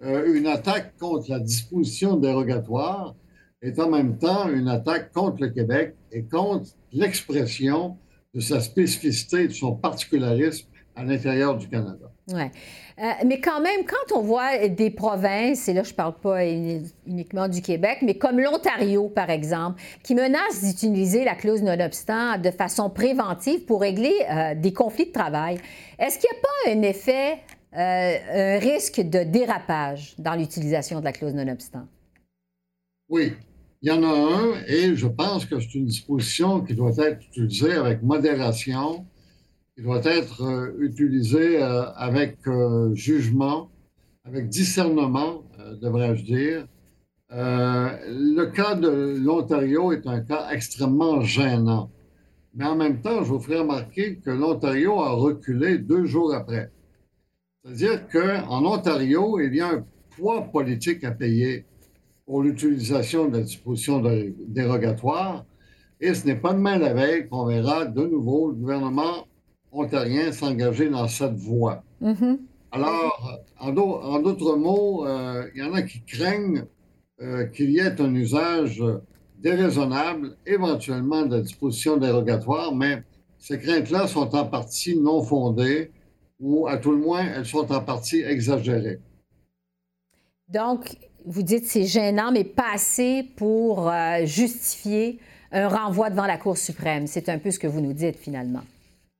euh, 0.02 0.34
une 0.34 0.46
attaque 0.46 0.92
contre 0.98 1.30
la 1.30 1.40
disposition 1.40 2.16
dérogatoire 2.16 3.14
est 3.62 3.78
en 3.78 3.88
même 3.88 4.18
temps 4.18 4.50
une 4.50 4.68
attaque 4.68 5.12
contre 5.14 5.40
le 5.40 5.48
Québec 5.48 5.96
et 6.12 6.24
contre 6.24 6.66
l'expression 6.92 7.96
de 8.34 8.40
sa 8.40 8.60
spécificité, 8.60 9.48
de 9.48 9.52
son 9.54 9.74
particularisme 9.74 10.68
à 10.94 11.02
l'intérieur 11.02 11.56
du 11.56 11.66
Canada. 11.66 12.12
Oui. 12.32 12.42
Euh, 12.42 13.12
mais 13.26 13.40
quand 13.40 13.60
même, 13.60 13.80
quand 13.86 14.16
on 14.16 14.20
voit 14.20 14.68
des 14.68 14.90
provinces, 14.90 15.68
et 15.68 15.72
là 15.72 15.82
je 15.82 15.90
ne 15.90 15.94
parle 15.94 16.14
pas 16.14 16.44
uniquement 17.06 17.48
du 17.48 17.62
Québec, 17.62 17.98
mais 18.02 18.14
comme 18.14 18.38
l'Ontario, 18.38 19.08
par 19.08 19.30
exemple, 19.30 19.80
qui 20.02 20.14
menacent 20.14 20.62
d'utiliser 20.62 21.24
la 21.24 21.34
clause 21.34 21.62
non-obstant 21.62 22.38
de 22.38 22.50
façon 22.50 22.90
préventive 22.90 23.64
pour 23.64 23.80
régler 23.80 24.14
euh, 24.30 24.54
des 24.54 24.72
conflits 24.72 25.06
de 25.06 25.12
travail, 25.12 25.58
est-ce 25.98 26.18
qu'il 26.18 26.28
n'y 26.30 26.38
a 26.38 26.42
pas 26.42 26.78
un 26.78 26.82
effet, 26.82 27.38
euh, 27.76 28.56
un 28.56 28.58
risque 28.58 29.00
de 29.00 29.22
dérapage 29.22 30.14
dans 30.18 30.34
l'utilisation 30.34 31.00
de 31.00 31.04
la 31.04 31.12
clause 31.12 31.34
non-obstant? 31.34 31.86
Oui, 33.08 33.32
il 33.82 33.88
y 33.88 33.92
en 33.92 34.02
a 34.02 34.08
un, 34.08 34.62
et 34.66 34.94
je 34.94 35.06
pense 35.06 35.46
que 35.46 35.58
c'est 35.58 35.74
une 35.74 35.86
disposition 35.86 36.60
qui 36.60 36.74
doit 36.74 36.92
être 36.98 37.24
utilisée 37.28 37.72
avec 37.72 38.02
modération 38.02 39.06
il 39.80 39.84
doit 39.84 40.04
être 40.04 40.42
euh, 40.42 40.76
utilisé 40.78 41.62
euh, 41.62 41.90
avec 41.96 42.36
euh, 42.46 42.94
jugement, 42.94 43.70
avec 44.26 44.50
discernement, 44.50 45.42
devrais-je 45.80 46.22
dire. 46.22 46.66
le 47.30 48.44
cas 48.50 48.74
de 48.74 49.16
l'Ontario 49.24 49.92
est 49.92 50.06
un 50.06 50.20
cas 50.20 50.50
extrêmement 50.52 51.22
gênant. 51.22 51.90
Mais 52.54 52.66
en 52.66 52.76
même 52.76 53.00
temps, 53.00 53.24
je 53.24 53.30
vous 53.30 53.40
ferai 53.40 53.60
remarquer 53.60 54.16
que 54.16 54.30
l'Ontario 54.30 55.00
a 55.00 55.12
reculé 55.12 55.78
deux 55.78 56.04
jours 56.04 56.34
après. 56.34 56.70
C'est-à-dire 57.64 58.06
qu'en 58.08 58.62
Ontario, 58.66 59.40
il 59.40 59.54
y 59.54 59.62
a 59.62 59.68
un 59.68 59.84
poids 60.14 60.42
politique 60.42 61.04
à 61.04 61.12
payer 61.12 61.64
pour 62.26 62.42
l'utilisation 62.42 63.28
de 63.28 63.38
la 63.38 63.44
disposition 63.44 64.02
dérogatoire. 64.46 65.46
Et 66.02 66.12
ce 66.12 66.26
n'est 66.26 66.40
pas 66.44 66.52
demain 66.52 66.76
la 66.76 66.92
veille 66.92 67.28
qu'on 67.28 67.46
verra 67.46 67.86
de 67.86 68.04
nouveau 68.06 68.48
le 68.48 68.56
gouvernement 68.56 69.26
ontarien 69.72 70.32
s'engager 70.32 70.88
dans 70.88 71.08
cette 71.08 71.36
voie. 71.36 71.82
Mm-hmm. 72.02 72.38
Alors, 72.72 73.38
en 73.58 73.72
d'autres 74.20 74.56
mots, 74.56 75.06
euh, 75.06 75.48
il 75.54 75.60
y 75.60 75.64
en 75.64 75.74
a 75.74 75.82
qui 75.82 76.02
craignent 76.02 76.64
euh, 77.20 77.46
qu'il 77.46 77.70
y 77.70 77.78
ait 77.78 78.00
un 78.00 78.14
usage 78.14 78.82
déraisonnable, 79.38 80.36
éventuellement 80.46 81.26
de 81.26 81.36
la 81.36 81.42
disposition 81.42 81.96
dérogatoire, 81.96 82.74
mais 82.74 83.02
ces 83.38 83.58
craintes-là 83.58 84.06
sont 84.06 84.34
en 84.34 84.46
partie 84.46 84.96
non 84.96 85.22
fondées 85.22 85.90
ou 86.40 86.66
à 86.66 86.78
tout 86.78 86.92
le 86.92 86.98
moins, 86.98 87.24
elles 87.24 87.46
sont 87.46 87.70
en 87.72 87.80
partie 87.80 88.22
exagérées. 88.22 89.00
Donc, 90.48 90.96
vous 91.24 91.42
dites 91.42 91.66
c'est 91.66 91.84
gênant, 91.84 92.32
mais 92.32 92.44
pas 92.44 92.72
assez 92.74 93.24
pour 93.36 93.88
euh, 93.88 94.24
justifier 94.24 95.18
un 95.52 95.68
renvoi 95.68 96.10
devant 96.10 96.26
la 96.26 96.38
Cour 96.38 96.56
suprême. 96.56 97.06
C'est 97.06 97.28
un 97.28 97.38
peu 97.38 97.50
ce 97.50 97.58
que 97.58 97.66
vous 97.66 97.80
nous 97.80 97.92
dites 97.92 98.16
finalement. 98.16 98.62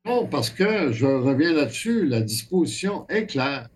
Non, 0.07 0.27
parce 0.27 0.51
que 0.51 0.93
je 0.93 1.07
reviens 1.07 1.53
là-dessus, 1.53 2.07
la 2.07 2.23
disposition 2.23 3.07
est 3.09 3.27
claire 3.27 3.69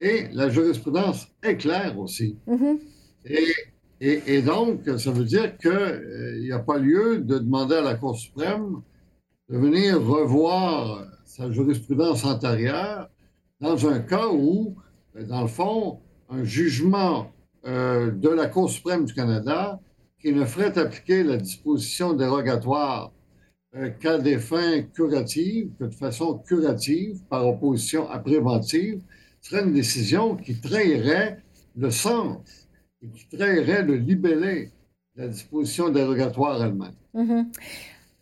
et 0.00 0.28
la 0.32 0.48
jurisprudence 0.48 1.28
est 1.42 1.56
claire 1.56 1.98
aussi. 1.98 2.36
Mm-hmm. 2.46 2.78
et, 4.00 4.42
donc, 4.42 4.88
ça 4.98 5.10
veut 5.10 5.24
dire 5.24 5.56
qu'il 5.58 5.70
euh, 5.70 6.40
n'y 6.40 6.52
a 6.52 6.58
pas 6.58 6.78
lieu 6.78 7.20
de 7.20 7.38
demander 7.38 7.76
à 7.76 7.82
la 7.82 7.94
Cour 7.94 8.18
suprême 8.18 8.82
de 9.48 9.58
venir 9.58 10.00
revoir 10.00 11.06
sa 11.24 11.50
jurisprudence 11.50 12.24
antérieure 12.24 13.08
dans 13.60 13.88
un 13.88 14.00
cas 14.00 14.28
où, 14.28 14.76
euh, 15.16 15.24
dans 15.24 15.42
le 15.42 15.48
fond, 15.48 16.00
un 16.28 16.44
jugement 16.44 17.32
euh, 17.66 18.10
de 18.10 18.28
la 18.28 18.46
Cour 18.46 18.70
suprême 18.70 19.04
du 19.04 19.12
Canada 19.12 19.80
qui 20.20 20.32
ne 20.32 20.44
ferait 20.44 20.78
appliquer 20.78 21.22
la 21.22 21.36
disposition 21.36 22.12
dérogatoire 22.12 23.12
qu'à 24.00 24.18
des 24.18 24.38
fins 24.38 24.82
curatives, 24.82 25.70
que 25.78 25.84
de 25.84 25.94
façon 25.94 26.38
curative, 26.38 27.20
par 27.28 27.46
opposition 27.46 28.08
à 28.10 28.18
préventive, 28.18 29.00
serait 29.40 29.62
une 29.62 29.72
décision 29.72 30.36
qui 30.36 30.60
trahirait 30.60 31.42
le 31.76 31.90
sens 31.90 32.68
et 33.02 33.08
qui 33.08 33.36
trahirait 33.36 33.82
le 33.82 33.96
libellé 33.96 34.70
de 35.16 35.22
la 35.22 35.28
disposition 35.28 35.88
dérogatoire 35.88 36.62
elle-même. 36.62 36.94
Mm-hmm. 37.14 37.46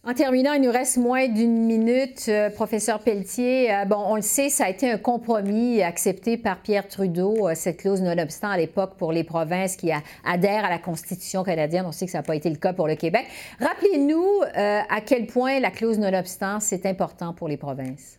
En 0.09 0.15
terminant, 0.15 0.55
il 0.55 0.63
nous 0.63 0.73
reste 0.73 0.97
moins 0.97 1.29
d'une 1.29 1.67
minute. 1.67 2.25
Euh, 2.29 2.49
professeur 2.49 3.01
Pelletier, 3.01 3.71
euh, 3.71 3.85
bon, 3.85 4.03
on 4.07 4.17
le 4.17 4.23
sait, 4.23 4.49
ça 4.49 4.65
a 4.65 4.71
été 4.71 4.91
un 4.91 4.97
compromis 4.97 5.83
accepté 5.83 6.39
par 6.39 6.63
Pierre 6.63 6.89
Trudeau, 6.89 7.47
euh, 7.47 7.53
cette 7.55 7.77
clause 7.77 8.01
non-obstant 8.01 8.49
à 8.49 8.57
l'époque 8.57 8.95
pour 8.97 9.13
les 9.13 9.23
provinces 9.23 9.77
qui 9.77 9.91
adhèrent 10.25 10.65
à 10.65 10.71
la 10.71 10.79
Constitution 10.79 11.45
canadienne. 11.45 11.85
On 11.85 11.93
sait 11.93 12.07
que 12.07 12.13
ça 12.13 12.21
n'a 12.21 12.23
pas 12.23 12.37
été 12.37 12.49
le 12.49 12.57
cas 12.57 12.73
pour 12.73 12.89
le 12.89 12.95
Québec. 12.95 13.27
Rappelez-nous 13.61 14.25
à 14.55 15.01
quel 15.03 15.27
point 15.27 15.61
la 15.61 15.71
clause 15.71 15.99
non-obstant, 15.99 16.59
c'est 16.59 16.87
important 16.87 17.35
pour 17.35 17.47
les 17.47 17.59
provinces. 17.59 18.19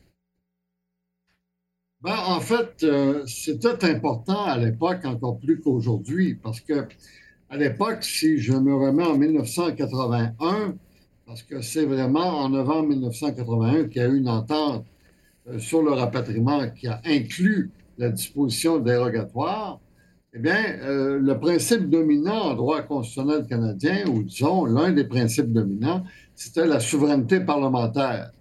Ben, 2.01 2.19
en 2.27 2.39
fait, 2.39 2.85
c'était 3.25 3.83
important 3.85 4.43
à 4.43 4.59
l'époque 4.59 5.05
encore 5.05 5.39
plus 5.39 5.59
qu'aujourd'hui, 5.59 6.35
parce 6.35 6.61
que 6.61 6.87
à 7.49 7.57
l'époque, 7.57 8.03
si 8.03 8.37
je 8.37 8.53
me 8.53 8.75
remets 8.75 9.07
en 9.07 9.17
1981, 9.17 10.75
parce 11.29 11.43
que 11.43 11.61
c'est 11.61 11.85
vraiment 11.85 12.39
en 12.39 12.49
novembre 12.49 12.89
1981 12.89 13.83
qu'il 13.83 14.01
y 14.01 14.05
a 14.05 14.07
eu 14.07 14.17
une 14.17 14.29
entente 14.29 14.83
euh, 15.47 15.59
sur 15.59 15.83
le 15.83 15.91
rapatriement 15.91 16.67
qui 16.71 16.87
a 16.87 17.01
inclus 17.05 17.69
la 17.99 18.09
disposition 18.09 18.79
dérogatoire. 18.79 19.79
Eh 20.33 20.39
bien, 20.39 20.57
euh, 20.81 21.19
le 21.19 21.39
principe 21.39 21.87
dominant 21.87 22.45
en 22.45 22.55
droit 22.55 22.81
constitutionnel 22.81 23.45
canadien, 23.45 24.07
ou 24.07 24.23
disons 24.23 24.65
l'un 24.65 24.91
des 24.91 25.03
principes 25.03 25.53
dominants, 25.53 26.03
c'était 26.33 26.65
la 26.65 26.79
souveraineté 26.79 27.41
parlementaire. 27.41 28.31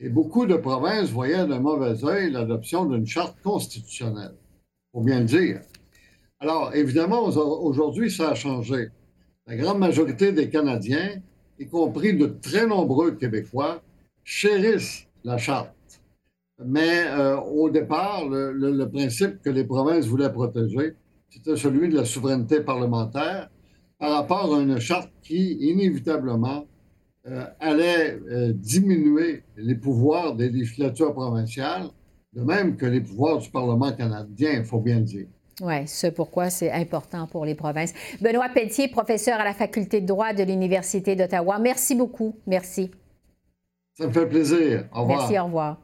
Et 0.00 0.08
beaucoup 0.08 0.46
de 0.46 0.56
provinces 0.56 1.10
voyaient 1.10 1.46
d'un 1.46 1.60
mauvais 1.60 2.02
œil 2.06 2.30
l'adoption 2.30 2.86
d'une 2.86 3.06
charte 3.06 3.36
constitutionnelle, 3.42 4.34
pour 4.92 5.02
bien 5.02 5.20
le 5.20 5.26
dire. 5.26 5.60
Alors, 6.40 6.74
évidemment, 6.74 7.24
aujourd'hui, 7.24 8.10
ça 8.10 8.30
a 8.30 8.34
changé. 8.34 8.88
La 9.46 9.56
grande 9.56 9.78
majorité 9.78 10.32
des 10.32 10.48
Canadiens 10.48 11.20
y 11.58 11.66
compris 11.66 12.14
de 12.16 12.26
très 12.26 12.66
nombreux 12.66 13.12
Québécois, 13.12 13.82
chérissent 14.24 15.06
la 15.24 15.38
charte. 15.38 15.72
Mais 16.64 17.06
euh, 17.08 17.36
au 17.40 17.68
départ, 17.70 18.28
le, 18.28 18.84
principe 18.86 19.42
que 19.42 19.50
les 19.50 19.64
provinces 19.64 20.06
voulaient 20.06 20.32
protéger, 20.32 20.94
c'était 21.28 21.56
celui 21.56 21.88
de 21.88 21.96
la 21.96 22.04
souveraineté 22.04 22.60
parlementaire 22.60 23.50
par 23.98 24.12
rapport 24.12 24.54
à 24.54 24.60
une 24.60 24.78
charte 24.78 25.10
qui, 25.22 25.54
inévitablement, 25.54 26.66
euh, 27.26 27.44
allait 27.58 28.18
euh, 28.30 28.52
diminuer 28.52 29.42
les 29.56 29.74
pouvoirs 29.74 30.36
des 30.36 30.50
législatures 30.50 31.14
provinciales, 31.14 31.88
de 32.34 32.42
même 32.42 32.76
que 32.76 32.86
les 32.86 33.00
pouvoirs 33.00 33.38
du 33.38 33.50
Parlement 33.50 33.92
canadien, 33.92 34.52
il 34.58 34.64
faut 34.64 34.80
bien 34.80 34.98
le 34.98 35.04
dire. 35.04 35.26
Oui, 35.60 35.86
ce 35.86 36.08
pourquoi 36.08 36.50
c'est 36.50 36.70
important 36.70 37.26
pour 37.26 37.44
les 37.44 37.54
provinces. 37.54 37.92
Benoît 38.20 38.48
Pelletier, 38.48 38.88
professeur 38.88 39.40
à 39.40 39.44
la 39.44 39.54
Faculté 39.54 40.00
de 40.00 40.06
droit 40.06 40.32
de 40.32 40.42
l'Université 40.42 41.14
d'Ottawa. 41.14 41.58
Merci 41.58 41.94
beaucoup. 41.94 42.36
Merci. 42.46 42.90
Ça 43.96 44.06
me 44.08 44.12
fait 44.12 44.26
plaisir. 44.26 44.86
Au 44.92 45.02
revoir. 45.02 45.18
Merci, 45.18 45.38
au 45.38 45.44
revoir. 45.44 45.76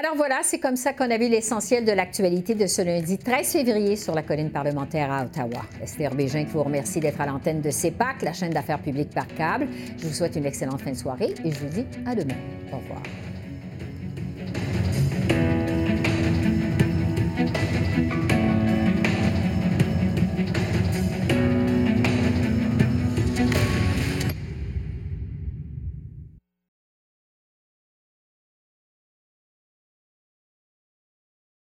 Alors 0.00 0.14
voilà, 0.14 0.40
c'est 0.44 0.60
comme 0.60 0.76
ça 0.76 0.92
qu'on 0.92 1.10
a 1.10 1.18
vu 1.18 1.28
l'essentiel 1.28 1.84
de 1.84 1.90
l'actualité 1.90 2.54
de 2.54 2.68
ce 2.68 2.82
lundi 2.82 3.18
13 3.18 3.50
février 3.50 3.96
sur 3.96 4.14
la 4.14 4.22
colline 4.22 4.50
parlementaire 4.50 5.10
à 5.10 5.24
Ottawa. 5.24 5.62
Esther 5.82 6.14
Bégin 6.14 6.44
qui 6.44 6.52
vous 6.52 6.62
remercie 6.62 7.00
d'être 7.00 7.20
à 7.20 7.26
l'antenne 7.26 7.60
de 7.60 7.70
CEPAC, 7.70 8.22
la 8.22 8.32
chaîne 8.32 8.52
d'affaires 8.52 8.80
publiques 8.80 9.12
par 9.12 9.26
câble. 9.26 9.66
Je 9.96 10.06
vous 10.06 10.14
souhaite 10.14 10.36
une 10.36 10.46
excellente 10.46 10.82
fin 10.82 10.92
de 10.92 10.96
soirée 10.96 11.34
et 11.44 11.50
je 11.50 11.58
vous 11.58 11.68
dis 11.68 11.86
à 12.06 12.14
demain. 12.14 12.36
Au 12.72 12.76
revoir. 12.76 13.02